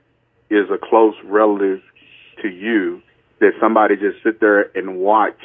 [0.51, 1.83] is a close relative
[2.43, 3.01] to you
[3.39, 5.39] that somebody just sit there and watch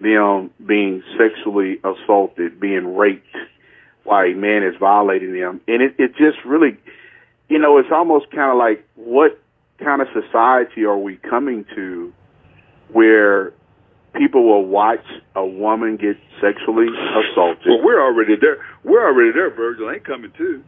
[0.00, 3.34] them being sexually assaulted, being raped
[4.04, 5.60] while a man is violating them.
[5.66, 6.76] And it, it just really,
[7.48, 9.40] you know, it's almost kind of like what
[9.82, 12.12] kind of society are we coming to
[12.92, 13.52] where
[14.14, 15.04] people will watch
[15.34, 16.86] a woman get sexually
[17.32, 17.66] assaulted?
[17.66, 18.64] Well, we're already there.
[18.84, 19.90] We're already there, Virgil.
[19.90, 20.62] Ain't coming too.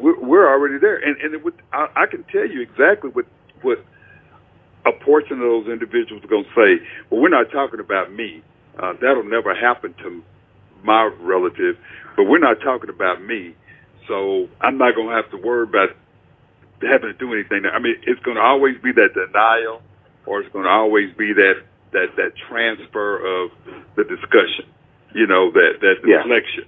[0.00, 3.26] We're we're already there, and and it would, I, I can tell you exactly what
[3.62, 3.84] what
[4.86, 6.84] a portion of those individuals are going to say.
[7.10, 8.42] Well, we're not talking about me.
[8.78, 10.22] Uh, that'll never happen to
[10.82, 11.76] my relative,
[12.16, 13.54] but we're not talking about me.
[14.08, 15.90] So I'm not going to have to worry about
[16.82, 17.64] having to do anything.
[17.72, 19.80] I mean, it's going to always be that denial,
[20.26, 23.50] or it's going to always be that that that transfer of
[23.96, 24.66] the discussion.
[25.14, 26.22] You know, that that Yeah.
[26.24, 26.64] deflection.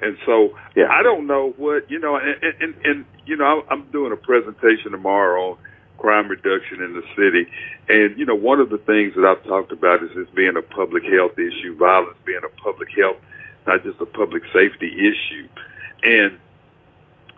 [0.00, 0.88] And so Yeah.
[0.90, 4.16] I don't know what you know, and, and, and, you know, I'm- I'm doing a
[4.16, 5.58] presentation tomorrow on
[5.98, 7.50] crime reduction in the city,
[7.88, 10.62] and you know, one of the things that I've talked about is this being a
[10.62, 13.16] public health issue, violence being a public health,
[13.66, 15.48] not just a public safety issue,
[16.02, 16.38] and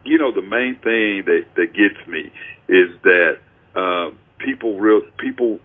[0.04, 2.32] you know, the main thing that that gets me
[2.68, 3.38] is that
[3.74, 5.58] uh, people real people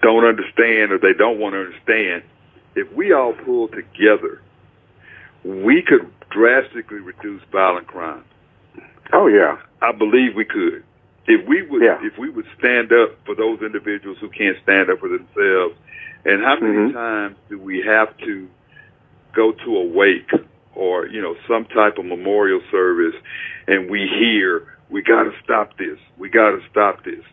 [0.00, 2.22] don't understand or they don't want to understand.
[2.74, 4.40] If we all pull together,
[5.44, 8.24] we could drastically reduce violent crime.
[9.12, 9.58] Oh yeah.
[9.82, 10.84] I believe we could.
[11.26, 11.98] If we would, Yeah.
[12.02, 15.76] if we would stand up for those individuals who can't stand up for themselves,
[16.24, 16.92] and how many Mhm.
[16.92, 18.48] times do we have to
[19.32, 20.30] go to a wake
[20.74, 23.14] or you know some type of memorial service,
[23.68, 27.24] and we hear we got to stop this, we got to stop this,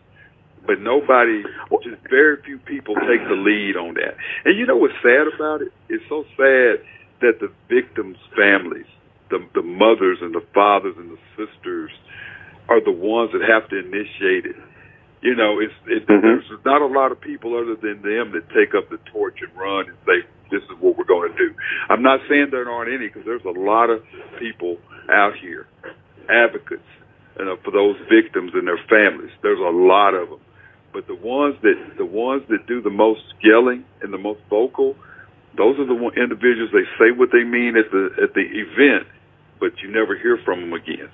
[0.66, 1.44] but nobody,
[1.84, 4.16] just very few people take the lead on that.
[4.46, 5.72] And you know what's sad about it?
[5.90, 6.80] It's so sad
[7.22, 8.86] that the victims' families,
[9.30, 11.92] the the mothers and the fathers and the sisters,
[12.70, 14.56] are the ones that have to initiate it.
[15.22, 16.22] You know, it's it, Mhm.
[16.22, 19.52] there's not a lot of people other than them that take up the torch and
[19.58, 21.54] run and say, "This is what we're going to do."
[21.90, 24.02] I'm not saying there aren't any, because there's a lot of
[24.38, 24.80] people
[25.10, 25.68] out here,
[26.30, 26.88] advocates,
[27.38, 29.32] you know, for those victims and their families.
[29.42, 30.40] There's a lot of them,
[30.94, 34.96] but the ones that the ones that do the most yelling and the most vocal,
[35.56, 36.72] those are the individuals.
[36.72, 39.08] They say what they mean at the at the event,
[39.60, 41.10] but you never hear from them again.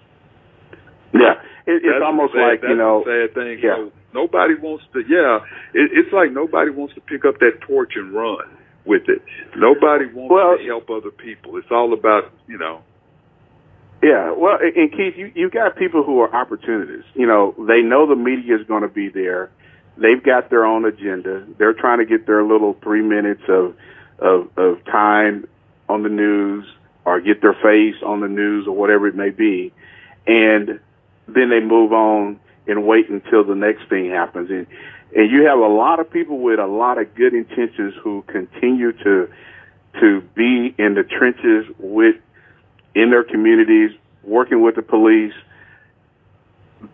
[1.20, 1.42] Yeah.
[1.66, 3.60] It, it's almost sad- like, you know, sad thing.
[3.64, 3.76] yeah.
[3.76, 5.00] So nobody wants to.
[5.02, 5.40] Yeah,
[5.74, 8.46] it, it's like nobody wants to pick up that torch and run
[8.86, 9.22] with it.
[9.56, 11.58] Nobody wants Well- to help other people.
[11.58, 12.82] It's all about you know.
[14.04, 17.10] Yeah, well, and and Keith, you you got people who are opportunists.
[17.16, 19.50] You know, they know the media is going to be there.
[19.98, 21.46] They've got their own agenda.
[21.58, 23.76] They're trying to get their little three minutes of
[24.20, 25.48] of of time
[25.90, 26.66] on the news,
[27.06, 29.74] or get their face on the news, or whatever it may be,
[30.28, 30.80] and
[31.28, 34.50] then they move on and wait until the next thing happens.
[34.50, 34.68] And
[35.16, 38.92] and you have a lot of people with a lot of good intentions who continue
[38.92, 39.30] to
[40.00, 42.16] to be in the trenches with
[42.94, 43.92] in their communities,
[44.24, 45.34] working with the police.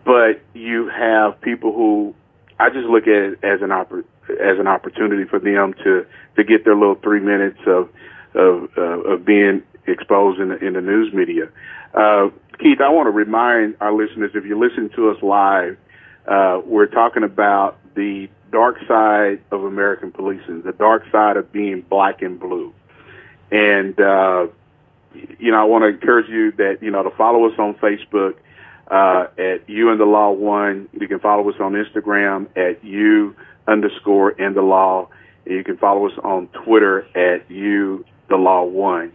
[0.04, 2.14] But you have people who
[2.58, 6.06] I just look at it as an oppor- as an opportunity for them to
[6.36, 7.88] to get their little three minutes of
[8.34, 11.48] of uh, of being exposed in the, in the news media.
[11.92, 12.28] Uh,
[12.62, 15.76] Keith, I want to remind our listeners if you listen to us live,
[16.28, 21.80] uh, we're talking about the dark side of American policing, the dark side of being
[21.80, 22.72] black and blue,
[23.50, 24.46] and uh,
[25.38, 28.36] you know, I want to encourage you that, you know, to follow us on Facebook,
[28.90, 30.88] uh, at you and the law one.
[30.92, 33.34] You can follow us on Instagram at you
[33.66, 35.08] underscore and the law.
[35.46, 39.12] And you can follow us on Twitter at you the law one.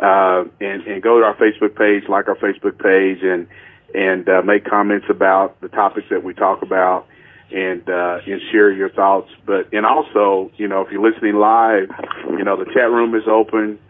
[0.00, 3.48] Uh, and, and go to our Facebook page, like our Facebook page and,
[3.94, 7.06] and, uh, make comments about the topics that we talk about
[7.50, 9.28] and, uh, and share your thoughts.
[9.44, 11.88] But, and also, you know, if you're listening live,
[12.30, 13.80] you know, the chat room is open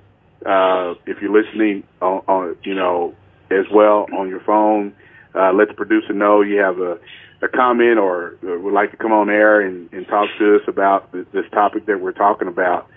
[0.46, 3.14] uh, if you're listening on, on, you know,
[3.50, 4.94] as well on your phone,
[5.34, 6.98] uh, let the producer know you have a,
[7.42, 11.11] a comment or would like to come on air and, and talk to us about
[11.12, 12.88] this topic that we're talking about.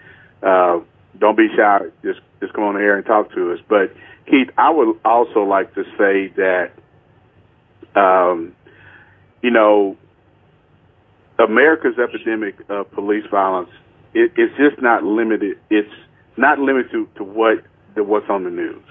[0.44, 0.80] Uh,
[1.18, 1.80] don't be shy.
[2.04, 3.60] Just, just come on the air and talk to us.
[3.68, 3.94] But
[4.30, 6.72] Keith, I would also like to say that,
[7.96, 8.56] um,
[9.42, 9.98] you know,
[11.40, 13.70] America's epidemic of police violence,
[14.14, 15.60] it, it's just not limited.
[15.70, 15.90] It's
[16.38, 17.64] not limited to, to what
[17.96, 18.84] the what's on the news.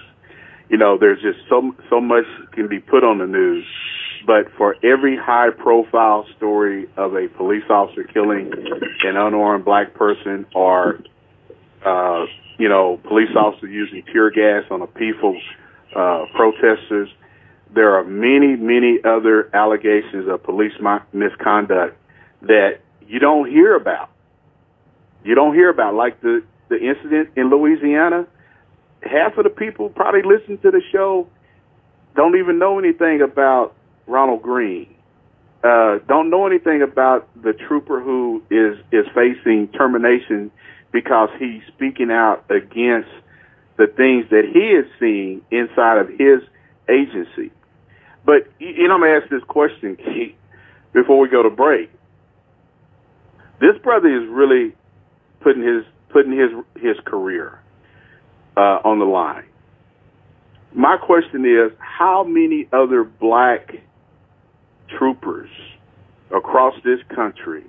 [0.69, 3.65] You know, there's just so so much can be put on the news,
[4.25, 8.51] but for every high profile story of a police officer killing
[9.03, 10.99] an unarmed black person or,
[11.85, 12.25] uh,
[12.57, 15.39] you know, police officers using tear gas on a peaceful,
[15.95, 17.09] uh, protesters,
[17.73, 21.97] there are many, many other allegations of police mi- misconduct
[22.41, 24.09] that you don't hear about.
[25.23, 28.27] You don't hear about, like the, the incident in Louisiana.
[29.03, 31.27] Half of the people probably listen to the show
[32.15, 33.73] don't even know anything about
[34.07, 34.93] Ronald Greene.
[35.63, 40.51] Uh, don't know anything about the trooper who is is facing termination
[40.91, 43.09] because he's speaking out against
[43.77, 46.41] the things that he is seeing inside of his
[46.89, 47.51] agency.
[48.25, 50.35] But you know, I'm gonna ask this question, Keith,
[50.93, 51.89] before we go to break.
[53.59, 54.73] This brother is really
[55.41, 57.59] putting his putting his his career
[58.57, 59.45] uh, on the line.
[60.73, 63.75] My question is, how many other black
[64.97, 65.49] troopers
[66.33, 67.63] across this country,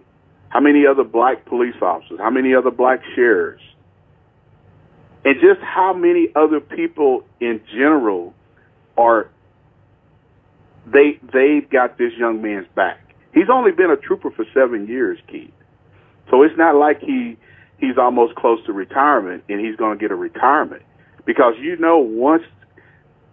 [0.53, 3.63] how many other black police officers, how many other black sheriffs,
[5.25, 8.35] and just how many other people in general
[8.99, 9.31] are
[10.87, 13.15] they they've got this young man's back.
[13.33, 15.55] He's only been a trooper for seven years, Keith.
[16.31, 17.39] So it's not like he
[17.79, 20.83] he's almost close to retirement and he's going to get a retirement
[21.25, 22.43] because you know once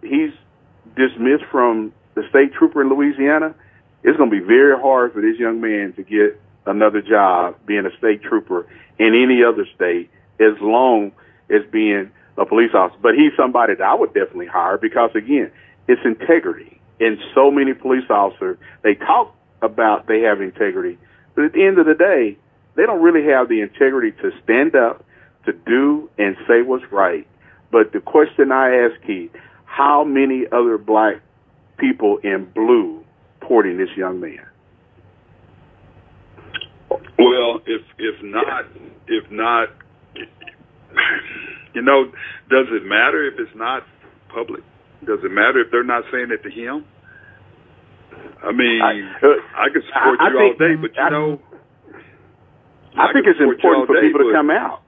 [0.00, 0.32] he's
[0.96, 3.54] dismissed from the state trooper in Louisiana,
[4.04, 7.86] it's going to be very hard for this young man to get another job being
[7.86, 8.66] a state trooper
[8.98, 11.12] in any other state as long
[11.48, 12.98] as being a police officer.
[13.02, 15.50] But he's somebody that I would definitely hire because again,
[15.88, 16.80] it's integrity.
[17.00, 20.98] And so many police officers, they talk about they have integrity,
[21.34, 22.36] but at the end of the day,
[22.76, 25.04] they don't really have the integrity to stand up,
[25.46, 27.26] to do and say what's right.
[27.70, 29.30] But the question I ask Keith,
[29.64, 31.20] how many other black
[31.78, 33.04] people in blue
[33.38, 34.46] supporting this young man?
[36.90, 38.64] Well, if if not,
[39.06, 39.68] if not,
[41.74, 42.06] you know,
[42.48, 43.84] does it matter if it's not
[44.28, 44.62] public?
[45.04, 46.84] Does it matter if they're not saying it to him?
[48.42, 51.02] I mean, I, uh, I could support I, I you think, all day, but you
[51.02, 51.40] I, know,
[52.96, 54.82] I, think it's support you all important for day, people to come out.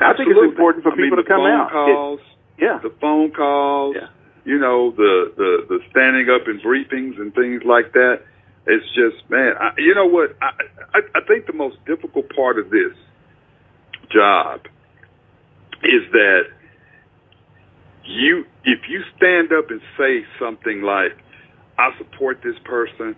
[0.00, 1.70] I think it's important for I mean, people the to come out.
[2.18, 2.78] It- yeah.
[2.82, 3.96] the phone calls.
[4.44, 8.22] You know, the the the standing up in briefings and things like that.
[8.66, 9.52] It's just, man.
[9.60, 10.36] I, you know what?
[10.42, 10.50] I,
[10.94, 12.94] I I think the most difficult part of this
[14.12, 14.62] job
[15.82, 16.42] is that
[18.04, 21.12] you, if you stand up and say something like,
[21.78, 23.16] "I support this person,"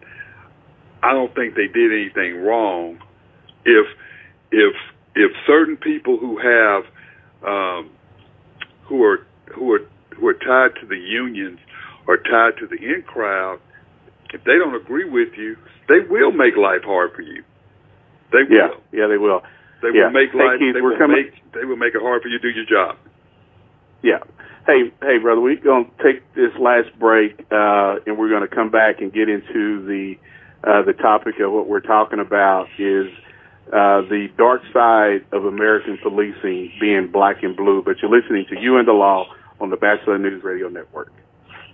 [1.03, 2.99] I don't think they did anything wrong.
[3.65, 3.87] If
[4.53, 4.75] if
[5.15, 6.85] if certain people who have
[7.47, 7.91] um,
[8.87, 9.81] who are who are
[10.17, 11.59] who are tied to the unions
[12.07, 13.61] or tied to the in crowd,
[14.33, 15.57] if they don't agree with you,
[15.89, 17.43] they will make life hard for you.
[18.33, 18.57] They will.
[18.57, 19.43] Yeah, yeah, they will.
[19.83, 20.05] They yeah.
[20.07, 20.59] will make Hey, life.
[20.59, 21.53] Keith, they will coming- make.
[21.53, 22.97] They will make it hard for you to do your job.
[24.03, 24.18] Yeah.
[24.66, 28.55] Hey, hey, brother, we're going to take this last break, uh, and we're going to
[28.55, 30.16] come back and get into the
[30.62, 33.07] uh, the topic of what we're talking about is
[33.68, 37.83] uh, the dark side of American policing being black and blue.
[37.83, 41.12] But you're listening to You and the Law on the Bachelor News Radio Network.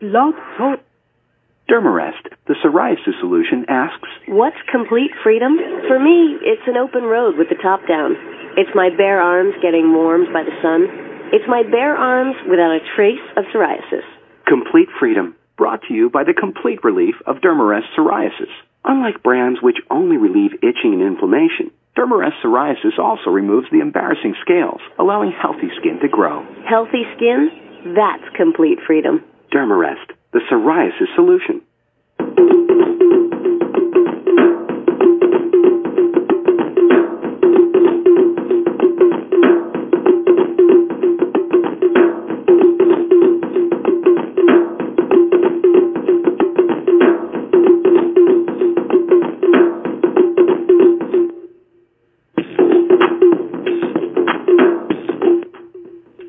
[0.00, 0.80] Blog Talk.
[1.68, 5.58] Dermarest, the psoriasis solution, asks, What's complete freedom?
[5.86, 8.16] For me, it's an open road with the top down.
[8.56, 10.88] It's my bare arms getting warmed by the sun.
[11.36, 14.08] It's my bare arms without a trace of psoriasis.
[14.48, 18.50] Complete Freedom, brought to you by the complete relief of Dermarest psoriasis.
[18.86, 24.80] Unlike brands which only relieve itching and inflammation, Dermarest psoriasis also removes the embarrassing scales,
[24.98, 26.40] allowing healthy skin to grow.
[26.64, 27.94] Healthy skin?
[27.94, 29.22] That's complete freedom.
[29.50, 31.60] Dermarest, the psoriasis solution.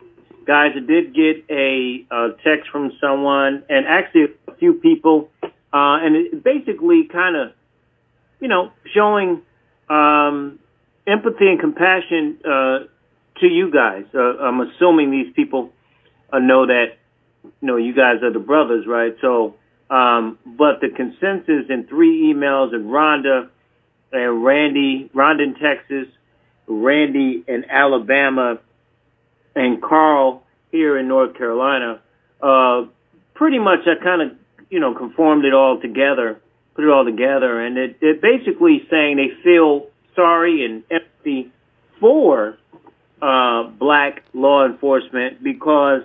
[0.46, 5.48] Guys, I did get a, a text from someone, and actually a few people, uh,
[5.72, 7.50] and it basically kind of,
[8.38, 9.42] you know, showing
[9.88, 10.60] um,
[11.04, 12.84] empathy and compassion uh,
[13.40, 14.04] to you guys.
[14.14, 15.70] Uh, I'm assuming these people
[16.32, 16.96] uh, know that,
[17.42, 19.14] you know, you guys are the brothers, right?
[19.20, 19.54] So,
[19.90, 23.48] um, but the consensus in three emails and Rhonda
[24.12, 26.06] and Randy, Rhonda in Texas,
[26.66, 28.60] Randy in Alabama,
[29.54, 32.00] and Carl here in North Carolina,
[32.42, 32.86] uh,
[33.34, 34.28] pretty much I kind of,
[34.70, 36.40] you know, conformed it all together,
[36.74, 41.52] put it all together, and it, it basically saying they feel sorry and empty
[42.00, 42.58] for
[43.24, 46.02] uh, black law enforcement because,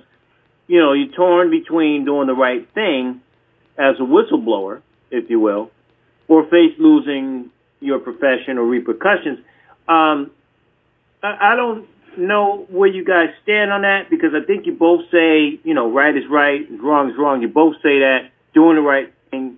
[0.68, 3.20] you know, you're torn between doing the right thing
[3.78, 5.70] as a whistleblower, if you will,
[6.30, 7.50] or face losing
[7.82, 9.40] your profession or repercussions.
[9.90, 10.32] Um,
[11.22, 15.02] I, I don't know where you guys stand on that because I think you both
[15.12, 17.42] say, you know, right is right, wrong is wrong.
[17.42, 19.58] You both say that doing the right thing,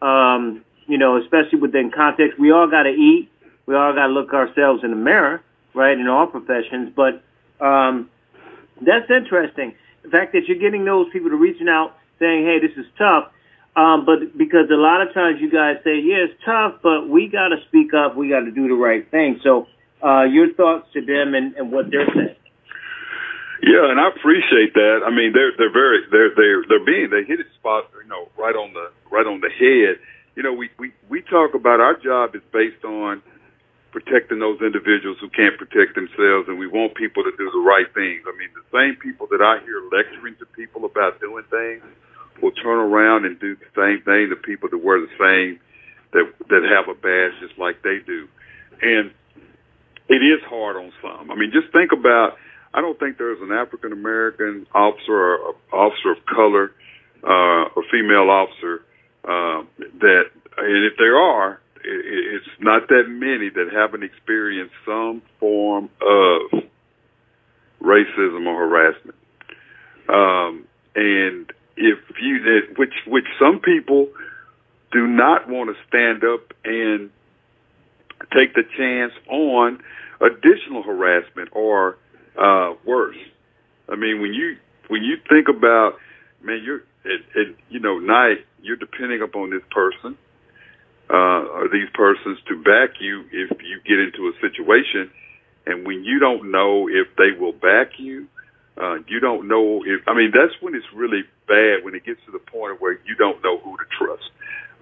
[0.00, 2.38] um, you know, especially within context.
[2.38, 3.30] We all got to eat.
[3.66, 5.42] We all got to look ourselves in the mirror,
[5.74, 6.92] right, in all professions.
[6.94, 7.22] But
[7.64, 8.10] um,
[8.80, 9.74] that's interesting.
[10.02, 13.30] The fact that you're getting those people to reaching out saying, hey, this is tough.
[13.74, 17.28] Um, but because a lot of times you guys say, yeah, it's tough, but we
[17.28, 18.16] got to speak up.
[18.16, 19.40] We got to do the right thing.
[19.42, 19.66] So,
[20.04, 22.36] uh, your thoughts to them and, and what they're saying.
[23.62, 25.06] Yeah, and I appreciate that.
[25.06, 28.28] I mean, they're they're very they're they're they're being they hit it spot you know
[28.36, 30.02] right on the right on the head.
[30.34, 33.22] You know, we we we talk about our job is based on
[33.92, 37.92] protecting those individuals who can't protect themselves, and we want people to do the right
[37.94, 38.24] things.
[38.26, 41.84] I mean, the same people that I hear lecturing to people about doing things
[42.40, 45.60] will turn around and do the same thing to people that wear the same
[46.12, 48.28] that that have a badge just like they do,
[48.80, 49.12] and
[50.08, 51.30] it is hard on some.
[51.30, 52.36] I mean, just think about.
[52.74, 56.72] I don't think there's an African American officer or officer of color,
[57.22, 58.82] uh, or female officer
[59.24, 59.62] uh,
[60.00, 60.24] that,
[60.58, 66.62] and if there are, it's not that many that haven't experienced some form of
[67.82, 69.16] racism or harassment.
[70.08, 74.08] Um, and if you, which which some people
[74.92, 77.10] do not want to stand up and
[78.32, 79.82] take the chance on
[80.20, 81.98] additional harassment or
[82.38, 83.16] uh, worse.
[83.88, 84.56] I mean, when you
[84.88, 85.94] when you think about,
[86.42, 90.16] man, you're it, it, you know, night you're depending upon this person
[91.12, 95.10] uh, or these persons to back you if you get into a situation,
[95.66, 98.26] and when you don't know if they will back you,
[98.80, 100.00] uh, you don't know if.
[100.08, 103.14] I mean, that's when it's really bad when it gets to the point where you
[103.18, 104.24] don't know who to trust.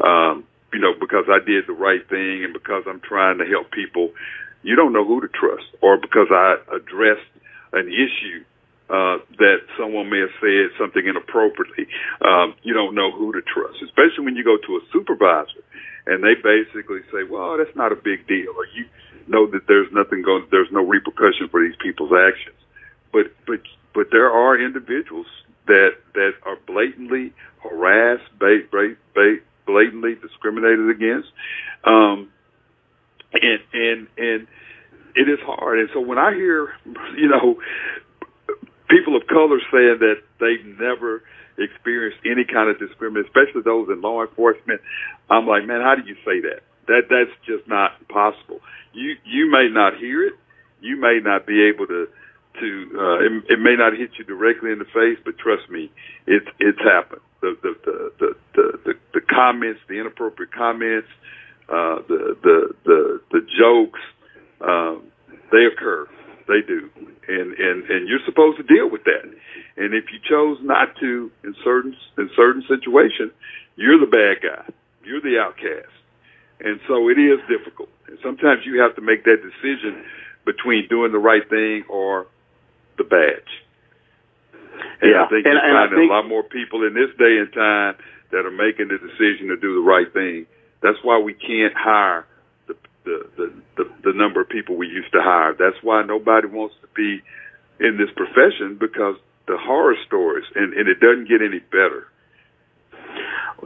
[0.00, 3.72] Um, you know, because I did the right thing and because I'm trying to help
[3.72, 4.12] people,
[4.62, 7.26] you don't know who to trust, or because I addressed
[7.72, 8.44] an issue
[8.90, 11.86] uh, that someone may have said something inappropriately.
[12.26, 15.62] Um, you don't know who to trust, especially when you go to a supervisor
[16.06, 18.86] and they basically say, "Well, that's not a big deal," or you
[19.28, 22.56] know that there's nothing going, there's no repercussion for these people's actions.
[23.12, 23.60] But but
[23.94, 25.26] but there are individuals
[25.66, 27.32] that that are blatantly
[27.62, 31.28] harassed, bait, bait, bait, blatantly discriminated against,
[31.84, 32.30] um,
[33.34, 34.46] and and and
[35.14, 35.80] it is hard.
[35.80, 36.72] And so when I hear,
[37.16, 37.60] you know,
[38.90, 41.22] people of color saying that they've never
[41.58, 44.80] experienced any kind of discrimination, especially those in law enforcement,
[45.28, 46.62] I'm like, man, how do you say that?
[46.88, 48.60] That that's just not possible.
[48.92, 50.34] You you may not hear it,
[50.80, 52.08] you may not be able to
[52.58, 55.92] to uh, it, it may not hit you directly in the face, but trust me,
[56.26, 57.22] it's it's happened.
[57.40, 61.08] The the the the the, the, the comments, the inappropriate comments,
[61.68, 64.00] uh, the the the the jokes,
[64.60, 65.04] um,
[65.52, 66.08] they occur.
[66.50, 66.90] They do,
[67.28, 69.22] and and and you're supposed to deal with that.
[69.76, 73.30] And if you chose not to in certain in certain situations,
[73.76, 74.64] you're the bad guy.
[75.04, 75.94] You're the outcast,
[76.58, 77.88] and so it is difficult.
[78.08, 80.02] And sometimes you have to make that decision
[80.44, 82.26] between doing the right thing or
[82.98, 83.62] the badge.
[85.00, 87.38] And Yeah, I think and- you're finding think- a lot more people in this day
[87.38, 87.94] and time
[88.32, 90.46] that are making the decision to do the right thing.
[90.80, 92.26] That's why we can't hire
[93.10, 95.54] the the the, the, number of people we used to hire.
[95.58, 97.22] That's why nobody wants to be
[97.84, 102.06] in this profession because the horror stories and, and it doesn't get any better.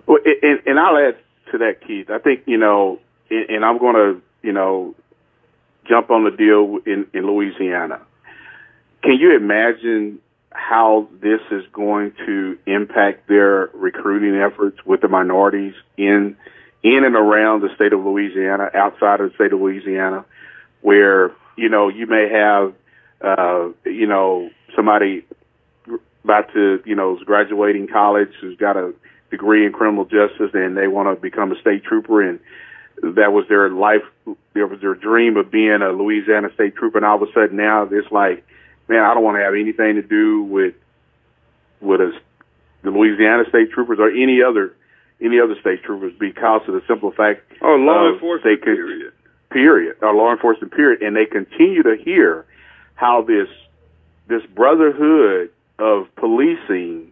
[0.07, 1.17] Well, and, and I'll add
[1.53, 2.11] to that, Keith.
[2.11, 4.95] I think you know, and, and I'm going to you know
[5.89, 8.01] jump on the deal in in Louisiana.
[9.03, 10.21] Can you imagine
[10.51, 16.37] how this is going to impact their recruiting efforts with the minorities in
[16.85, 20.25] in and around the state of Louisiana, outside of the state of Louisiana,
[20.83, 22.75] where you know you may have
[23.21, 25.25] uh, you know somebody
[26.23, 28.93] about to you know is graduating college who's got a
[29.31, 32.39] degree in criminal justice and they want to become a state trooper and
[33.03, 34.03] that was their life
[34.53, 37.57] there was their dream of being a Louisiana state trooper and all of a sudden
[37.57, 38.47] now it's like
[38.89, 40.75] man I don't want to have anything to do with
[41.81, 42.15] with us
[42.83, 44.77] the Louisiana state troopers or any other
[45.25, 49.13] any other state troopers because of the simple fact Oh, law enforcement, could, period.
[49.51, 52.45] period or law enforcement period and they continue to hear
[52.95, 53.49] how this
[54.29, 57.11] this brotherhood of policing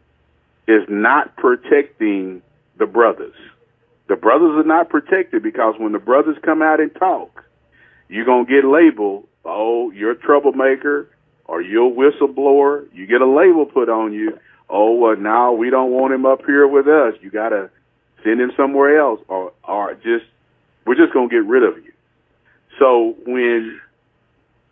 [0.68, 2.40] is not protecting
[2.78, 3.34] the brothers.
[4.08, 7.44] The brothers are not protected because when the brothers come out and talk,
[8.08, 11.08] you're going to get labeled, oh, you're a troublemaker
[11.46, 12.86] or you're a whistleblower.
[12.94, 14.38] You get a label put on you.
[14.70, 17.14] Oh, well, now we don't want him up here with us.
[17.20, 17.68] You got to
[18.24, 20.24] send him somewhere else or, or just,
[20.86, 21.92] we're just going to get rid of you.
[22.78, 23.80] So when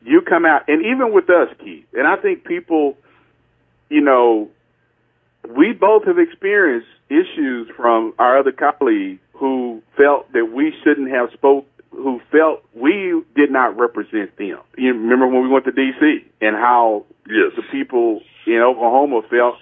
[0.02, 2.96] you come out, and even with us, Keith, and I think people,
[3.88, 4.48] you know,
[5.48, 11.30] we both have experienced issues from our other colleagues who felt that we shouldn't have
[11.32, 14.58] spoke, who felt we did not represent them.
[14.76, 16.24] You remember when we went to D.C.
[16.40, 17.52] and how yes.
[17.56, 19.56] the people in Oklahoma felt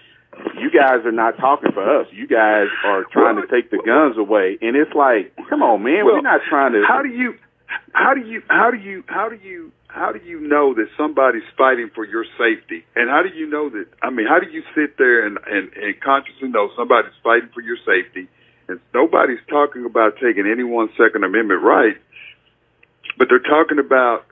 [0.61, 2.07] you guys are not talking for us.
[2.13, 6.05] You guys are trying to take the guns away, and it's like, come on, man,
[6.05, 6.83] Well, we're not trying to.
[6.87, 7.35] How do you,
[7.93, 11.49] how do you, how do you, how do you, how do you know that somebody's
[11.57, 12.85] fighting for your safety?
[12.95, 13.87] And how do you know that?
[14.03, 17.63] I mean, how do you sit there and and, and consciously know somebody's fighting for
[17.63, 18.29] your safety,
[18.69, 21.97] and nobody's talking about taking anyone's Second Amendment right,
[23.17, 24.25] but they're talking about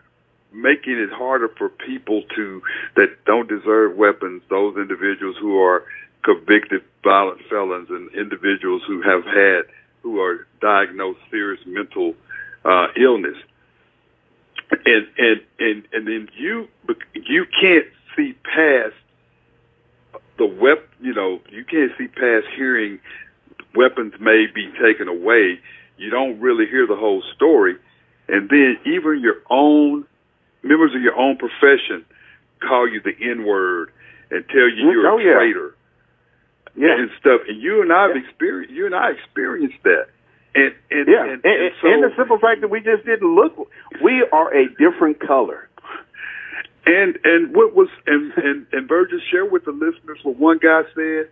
[0.53, 2.63] making it harder for people to
[2.95, 5.85] that don't deserve weapons, those individuals who are
[6.25, 9.63] convicted violent felons and individuals who have had
[10.03, 12.15] who are diagnosed serious mental
[12.65, 13.37] uh, illness.
[14.85, 16.69] And and and and then you
[17.15, 17.87] you can't
[18.17, 18.95] see past
[20.39, 22.99] the wep you know you can't see past hearing
[23.77, 25.61] weapons may be taken away.
[25.99, 27.77] You don't really hear the whole story,
[28.29, 30.05] and then even your own
[30.67, 32.05] members of your own profession
[32.61, 33.91] call you the N word
[34.31, 35.35] and tell you you're Oh, a yeah.
[35.35, 35.75] traitor
[36.77, 37.41] and stuff.
[37.49, 40.07] And you and I have experienced you and I experienced that.
[40.55, 43.05] And and Yeah, and, and, and and, so and the simple fact that we just
[43.05, 43.57] didn't look,
[44.03, 45.69] we are a different color.
[46.87, 50.83] And and what was and and and Virgil share with the listeners what one guy
[50.95, 51.29] said.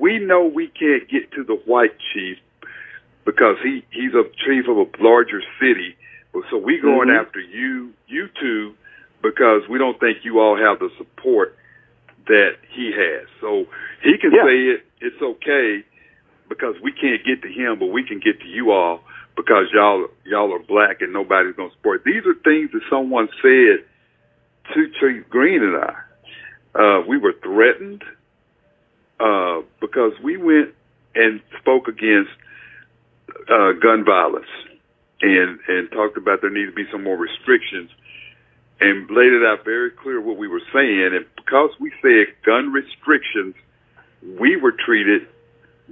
[0.00, 2.38] We know we can't get to the white chief
[3.24, 5.96] because he he's a chief of a larger city.
[6.50, 7.20] So we going Mhm.
[7.20, 8.74] after you you two
[9.22, 11.56] because we don't think you all have the support
[12.26, 13.26] that he has.
[13.40, 13.66] So
[14.02, 14.44] he can Yeah.
[14.44, 14.86] say it.
[15.00, 15.84] It's okay
[16.48, 19.04] because we can't get to him, but we can get to you all
[19.36, 22.04] because y'all y'all are black and nobody's gonna support.
[22.04, 23.84] These are things that someone said
[24.74, 25.94] to Chief Green and I.
[26.74, 28.02] Uh, we were threatened
[29.20, 30.74] uh, because we went
[31.14, 32.30] and spoke against
[33.48, 34.48] uh, gun violence
[35.22, 37.90] and and talked about there need to be some more restrictions
[38.80, 41.10] and laid it out very clear what we were saying.
[41.14, 43.54] And because we said gun restrictions,
[44.40, 45.22] we were treated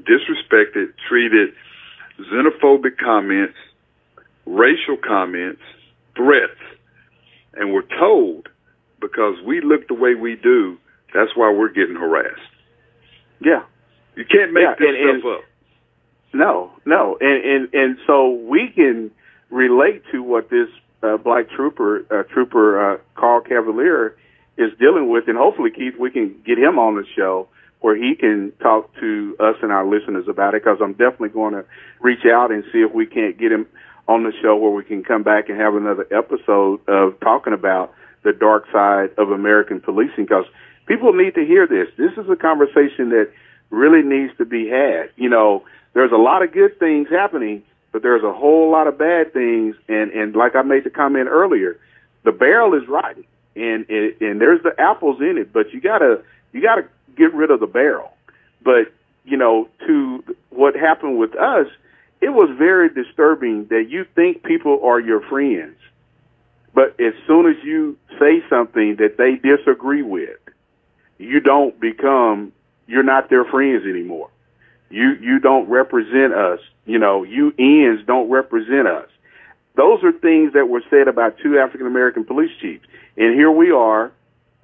[0.03, 1.51] disrespected, treated
[2.33, 3.57] xenophobic comments,
[4.47, 5.61] racial comments,
[6.16, 6.59] threats,
[7.55, 8.49] and we're told
[9.01, 10.76] because we look the way we do,
[11.14, 12.41] that's why we're getting harassed.
[13.41, 13.62] Yeah.
[14.16, 15.45] You can't make Yeah, this and- and- stuff up.
[16.33, 19.11] No, no, and and and so we can
[19.51, 20.68] relate to what this
[21.03, 24.16] uh, black trooper uh, trooper uh, Carl Cavalier
[24.57, 27.48] is dealing with, and hopefully Keith, we can get him on the show
[27.80, 30.62] where he can talk to us and our listeners about it.
[30.62, 31.64] Because I'm definitely going to
[32.01, 33.66] reach out and see if we can't get him
[34.07, 37.94] on the show where we can come back and have another episode of talking about
[38.22, 40.24] the dark side of American policing.
[40.24, 40.44] Because
[40.86, 41.88] people need to hear this.
[41.96, 43.30] This is a conversation that
[43.70, 45.11] really needs to be had.
[45.16, 47.62] You know, there's a lot of good things happening,
[47.93, 49.76] but there's a whole lot of bad things.
[49.88, 51.78] And, and like I made the comment earlier,
[52.24, 53.24] the barrel is rotten
[53.57, 56.22] and, and, and there's the apples in it, but you gotta,
[56.53, 56.86] you gotta
[57.16, 58.12] get rid of the barrel.
[58.62, 58.93] But,
[59.24, 61.66] you know, to what happened with us,
[62.20, 65.76] it was very disturbing that you think people are your friends,
[66.74, 70.38] but as soon as you say something that they disagree with,
[71.18, 72.53] you don't become,
[72.86, 74.30] you're not their friends anymore.
[74.91, 76.61] You, you don't represent us.
[76.84, 79.09] You know, you ends don't represent us.
[79.76, 82.84] Those are things that were said about two African American police chiefs.
[83.16, 84.12] And here we are,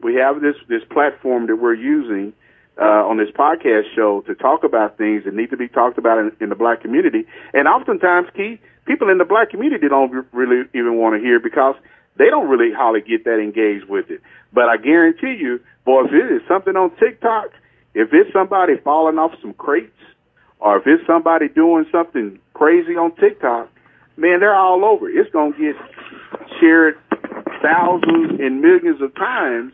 [0.01, 2.33] we have this this platform that we're using
[2.79, 6.19] uh, on this podcast show to talk about things that need to be talked about
[6.19, 7.25] in, in the black community.
[7.55, 11.77] And oftentimes, Keith, people in the black community don't really even want to hear because
[12.17, 14.21] they don't really hardly get that engaged with it.
[14.53, 17.51] But I guarantee you, boy, if it is something on TikTok,
[17.95, 19.97] if it's somebody falling off some crates,
[20.61, 23.69] or if it's somebody doing something crazy on TikTok,
[24.17, 25.09] man, they're all over.
[25.09, 25.77] It's gonna get
[26.61, 26.99] shared
[27.63, 29.73] thousands and millions of times.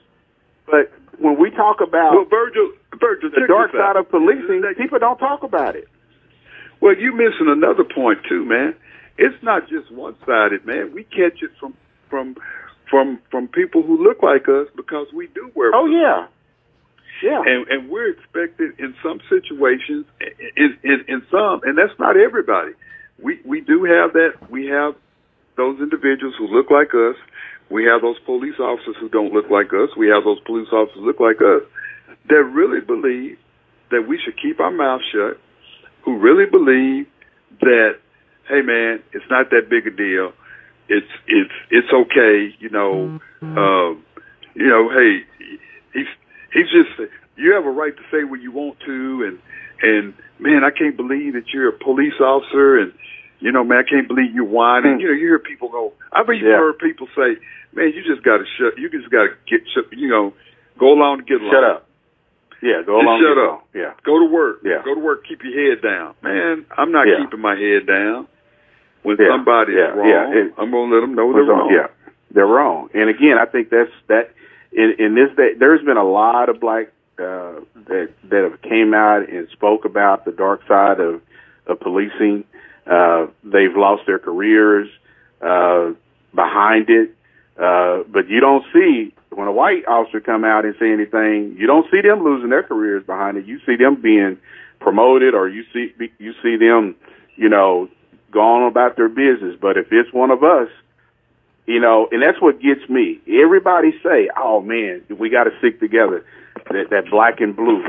[0.67, 5.19] But when we talk about well, Virgil, Virgil, the dark side of policing, people don't
[5.19, 5.89] talk about it.
[6.81, 8.75] Well, you're missing another point too, man.
[9.19, 10.93] It's not just one sided, man.
[10.93, 11.75] We catch it from
[12.11, 12.37] from
[12.91, 15.71] from from people who look like us because we do wear.
[15.75, 16.27] Oh yeah,
[17.23, 17.43] yeah.
[17.45, 20.07] And and we're expected in some situations,
[20.57, 22.73] in in, in some, and that's not everybody.
[23.23, 24.51] We we do have that.
[24.51, 24.95] We have
[25.57, 27.17] those individuals who look like us.
[27.71, 29.97] We have those police officers who don't look like us.
[29.97, 31.63] We have those police officers who look like us
[32.29, 33.39] that really believe
[33.91, 35.39] that we should keep our mouth shut.
[36.05, 37.07] Who really believe
[37.61, 37.99] that,
[38.49, 40.33] hey man, it's not that big a deal.
[40.89, 42.55] It's it's it's okay.
[42.59, 44.05] You know, um,
[44.55, 45.25] you know, hey,
[45.95, 46.07] he's
[46.53, 49.39] he's just you have a right to say what you want to, and
[49.83, 52.93] and man, I can't believe that you're a police officer, and
[53.41, 54.95] you know, man, I can't believe you're whining.
[54.95, 55.01] Hmm.
[55.01, 55.93] You know, you hear people go.
[56.13, 56.59] I've even Yeah.
[56.59, 57.37] heard people say,
[57.75, 58.79] man, you just got to shut.
[58.79, 59.63] You just got to get.
[59.93, 60.35] You know,
[60.79, 61.53] go along to get along.
[61.53, 61.87] Shut up.
[62.63, 63.21] Yeah, go Just along.
[63.21, 63.49] shut get up.
[63.49, 63.61] along.
[63.75, 63.93] Yeah.
[64.05, 64.61] Go to work.
[64.65, 64.83] Yeah.
[64.85, 65.27] Go to work.
[65.27, 66.65] Keep your head down, man.
[66.79, 67.19] I'm not Yeah.
[67.25, 68.29] keeping my head down.
[69.03, 69.27] When Yeah.
[69.35, 69.91] somebody's Yeah.
[69.99, 70.31] wrong, Yeah.
[70.33, 71.73] It- I'm gonna let them know they're wrong.
[71.73, 71.89] Yeah,
[72.31, 72.89] they're wrong.
[72.95, 74.31] And again, I think that's that.
[74.73, 78.95] In, in this day, there's been a lot of black uh, that that have came
[78.95, 81.21] out and spoke about the dark side of
[81.67, 82.45] of policing.
[82.87, 84.89] Uh, they've lost their careers
[85.41, 85.93] uh,
[86.35, 87.15] behind it,
[87.59, 91.55] uh, but you don't see when a white officer come out and say anything.
[91.59, 93.47] You don't see them losing their careers behind it.
[93.47, 94.39] You see them being
[94.81, 96.97] promoted, or you see you see them,
[97.37, 97.89] you know,
[98.31, 99.57] going about their business.
[99.61, 100.69] But if it's one of us,
[101.67, 103.21] you know, and that's what gets me.
[103.29, 106.25] Everybody say, "Oh man, we got to stick together."
[106.71, 107.83] That, that black and blue,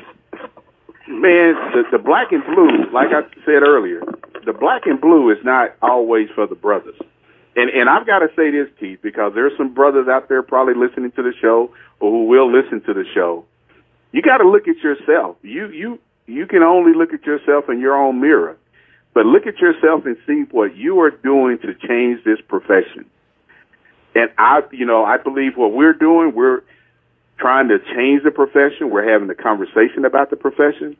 [1.07, 1.55] man.
[1.73, 4.01] The, the black and blue, like I said earlier,
[4.45, 6.95] the black and blue is not always for the brothers.
[7.55, 10.73] And and I've got to say this, Keith, because there's some brothers out there probably
[10.73, 13.45] listening to the show or who will listen to the show.
[14.11, 15.37] You got to look at yourself.
[15.41, 18.57] You you you can only look at yourself in your own mirror,
[19.13, 23.05] but look at yourself and see what you are doing to change this profession.
[24.15, 26.61] And I, you know, I believe what we're doing, we're
[27.37, 28.89] trying to change the profession.
[28.89, 30.95] We're having a conversation about the profession.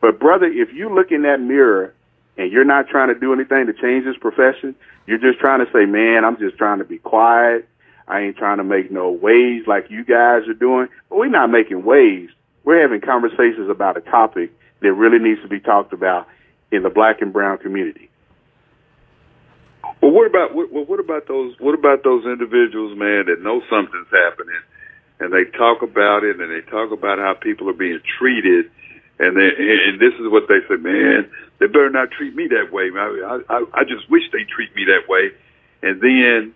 [0.00, 1.94] But brother, if you look in that mirror
[2.36, 4.74] and you're not trying to do anything to change this profession,
[5.06, 7.68] you're just trying to say, man, I'm just trying to be quiet.
[8.08, 10.88] I ain't trying to make no waves like you guys are doing.
[11.08, 12.32] But we're not making waves.
[12.64, 16.28] We're having conversations about a topic that really needs to be talked about
[16.70, 18.10] in the black and brown community.
[20.04, 24.10] Well, what about what, what about those what about those individuals, man, that know something's
[24.12, 24.60] happening,
[25.18, 28.66] and they talk about it, and they talk about how people are being treated,
[29.18, 32.70] and they, and this is what they say, man, they better not treat me that
[32.70, 32.90] way.
[32.94, 35.30] I, I I just wish they treat me that way,
[35.82, 36.54] and then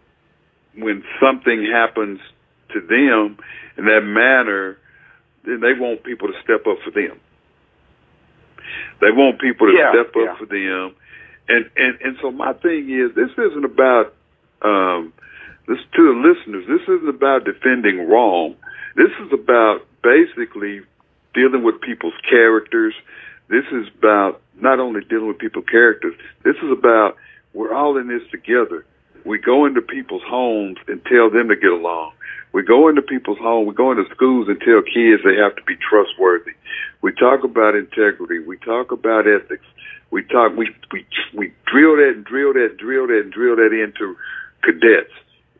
[0.76, 2.20] when something happens
[2.74, 3.38] to them
[3.78, 4.76] in that manner,
[5.46, 7.18] then they want people to step up for them.
[9.00, 10.36] They want people to Yeah, step up yeah.
[10.36, 10.94] for them.
[11.48, 14.14] And, and, and so my thing is, this isn't about,
[14.62, 15.12] um,
[15.66, 18.56] this to the listeners, this isn't about defending wrong.
[18.96, 20.80] This is about basically
[21.34, 22.94] dealing with people's characters.
[23.48, 27.16] This is about not only dealing with people's characters, this is about
[27.54, 28.84] we're all in this together.
[29.24, 32.12] We go into people's homes and tell them to get along.
[32.52, 35.62] We go into people's homes, we go into schools and tell kids they have to
[35.66, 36.52] be trustworthy.
[37.02, 38.38] We talk about integrity.
[38.40, 39.66] We talk about ethics.
[40.10, 43.56] We talk, we, we, we drill that and drill that and drill that and drill
[43.56, 44.16] that into
[44.62, 45.12] cadets.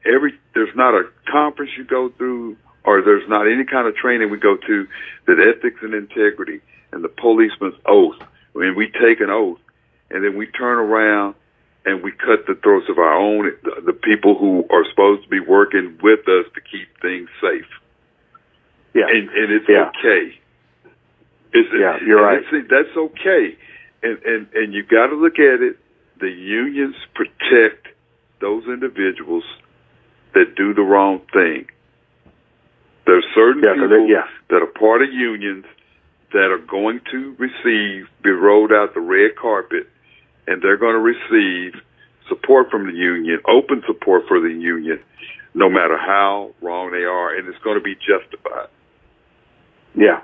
[0.07, 4.31] Every, there's not a conference you go through or there's not any kind of training
[4.31, 4.89] we go to
[5.27, 6.61] that ethics and integrity
[6.93, 8.17] and the policeman's oath.
[8.55, 9.61] When we take an oath
[10.11, 11.35] and then we turn around
[11.85, 15.29] and we cut the throats of our own, the, the people who are supposed to
[15.29, 17.67] be working with us to keep things safe.
[18.95, 19.07] Yeah.
[19.09, 19.91] And, and it's Yeah.
[19.99, 20.39] okay.
[21.53, 22.39] It's, Yeah, you're right.
[22.43, 23.57] it's- that's okay.
[24.03, 25.79] And, and, and you got to look at it.
[26.21, 27.89] The unions protect
[28.41, 29.45] those individuals
[30.35, 31.67] that do the wrong thing.
[33.07, 34.29] There's certain Yeah, people they- yeah.
[34.51, 35.65] that are part of unions
[36.33, 39.89] that are going to receive, be rolled out the red carpet,
[40.49, 41.75] and they're going to receive
[42.29, 45.01] support from the union, open support for the union,
[45.55, 48.69] no matter how wrong they are, and it's going to be justified.
[49.95, 50.21] Yeah,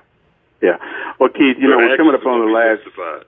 [0.60, 0.76] yeah.
[1.18, 2.84] Well, Keith, you know we're coming up on the last.
[2.84, 3.24] Justified.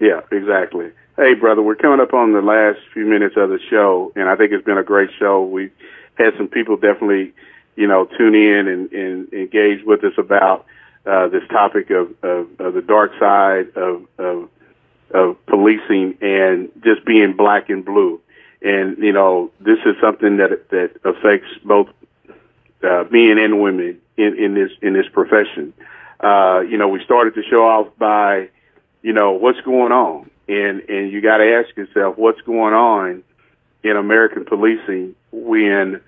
[0.00, 0.90] Yeah, exactly.
[1.16, 4.36] Hey, brother, we're coming up on the last few minutes of the show, and I
[4.36, 5.44] think it's been a great show.
[5.44, 5.70] We
[6.14, 7.32] had some people definitely,
[7.76, 10.66] you know, tune in and, and engage with us about
[11.06, 14.48] uh, this topic of, of, of the dark side of, of
[15.12, 18.20] of policing and just being black and blue.
[18.60, 21.88] And you know, this is something that that affects both
[22.82, 25.72] uh, men and women in, in this in this profession.
[26.20, 28.48] Uh, you know, we started the show off by,
[29.02, 33.24] you know, what's going on, and and you got to ask yourself what's going on
[33.82, 36.00] in American policing when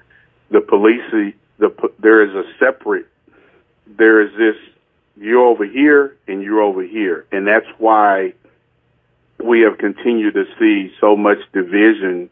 [0.51, 3.07] the police the there is a separate
[3.87, 4.57] there is this
[5.17, 8.35] you're over here and you're over here, and that's why
[9.45, 12.31] we have continued to see so much division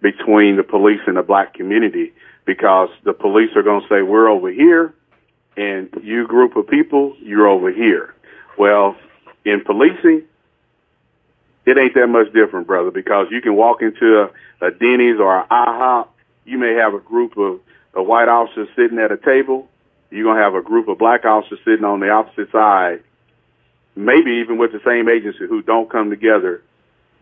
[0.00, 2.12] between the police and the black community
[2.44, 4.94] because the police are going to say we're over here
[5.56, 8.14] and you group of people you're over here.
[8.58, 8.96] Well
[9.44, 10.22] in policing
[11.66, 14.22] it ain't that much different brother because you can walk into
[14.60, 16.08] a, a denny's or a ihop
[16.44, 17.60] you may have a group of,
[17.94, 19.68] of white officers sitting at a table
[20.10, 23.02] you're going to have a group of black officers sitting on the opposite side
[23.96, 26.62] maybe even with the same agency who don't come together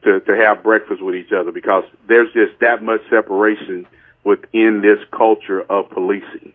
[0.04, 3.86] to, to have breakfast with each other because there's just that much separation
[4.24, 6.52] within this culture of policing.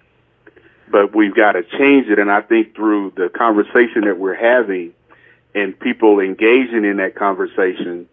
[0.89, 2.19] But we've got to change it.
[2.19, 4.93] And I think through the conversation that we're having
[5.53, 8.07] and people engaging in that conversation,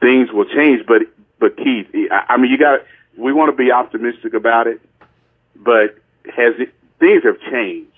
[0.00, 0.86] things will change.
[0.86, 1.02] But,
[1.38, 2.80] but Keith, I mean, you got,
[3.16, 4.80] we want to be optimistic about it,
[5.56, 7.91] but has it, things have changed.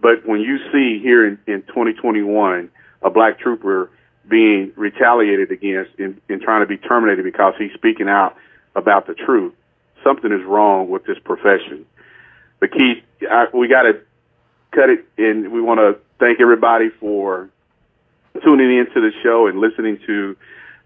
[0.00, 2.70] But when you see here in, in 2021
[3.02, 3.90] a black trooper
[4.28, 8.36] being retaliated against and, trying to be terminated because he's speaking out
[8.76, 9.54] about the truth,
[10.04, 11.84] something is wrong with this profession.
[12.60, 14.00] But Keith, I, we got to
[14.72, 17.48] cut it, and we want to thank everybody for
[18.44, 20.36] tuning into the show and listening to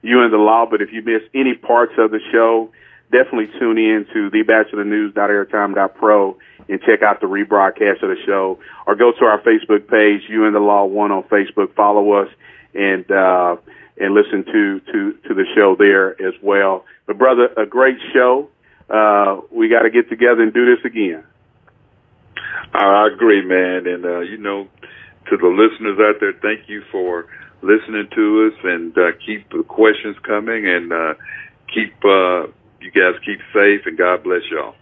[0.02, 0.66] you and the law.
[0.70, 2.70] But if you miss any parts of the show,
[3.10, 6.36] definitely tune in to thebachelornews.airtime.pro
[6.68, 10.46] and check out the rebroadcast of the show or go to our Facebook page, You
[10.46, 11.74] and the Law One on Facebook.
[11.74, 12.28] Follow us
[12.74, 13.56] and, uh,
[13.98, 16.84] and listen to, to, to the show there as well.
[17.06, 18.48] But brother, a great show.
[18.88, 21.24] Uh, we got to get together and do this again.
[22.74, 23.86] I agree, man.
[23.86, 24.68] And, uh, you know,
[25.30, 27.26] to the listeners out there, thank you for
[27.62, 31.14] listening to us and, uh, keep the questions coming and, uh,
[31.72, 32.46] keep, uh,
[32.80, 34.74] you guys keep safe and God bless y'all.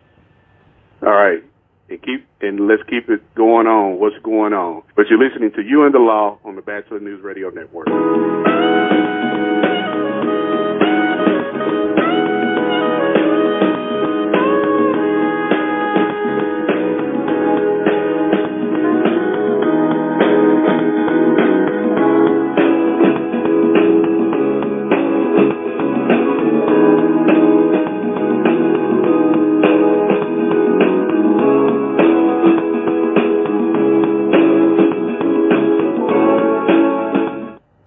[1.03, 1.43] All right.
[1.91, 3.99] And keep and let's keep it going on.
[3.99, 4.82] What's going on?
[4.95, 7.88] But you're listening to You and the Law on the Bachelor News Radio Network.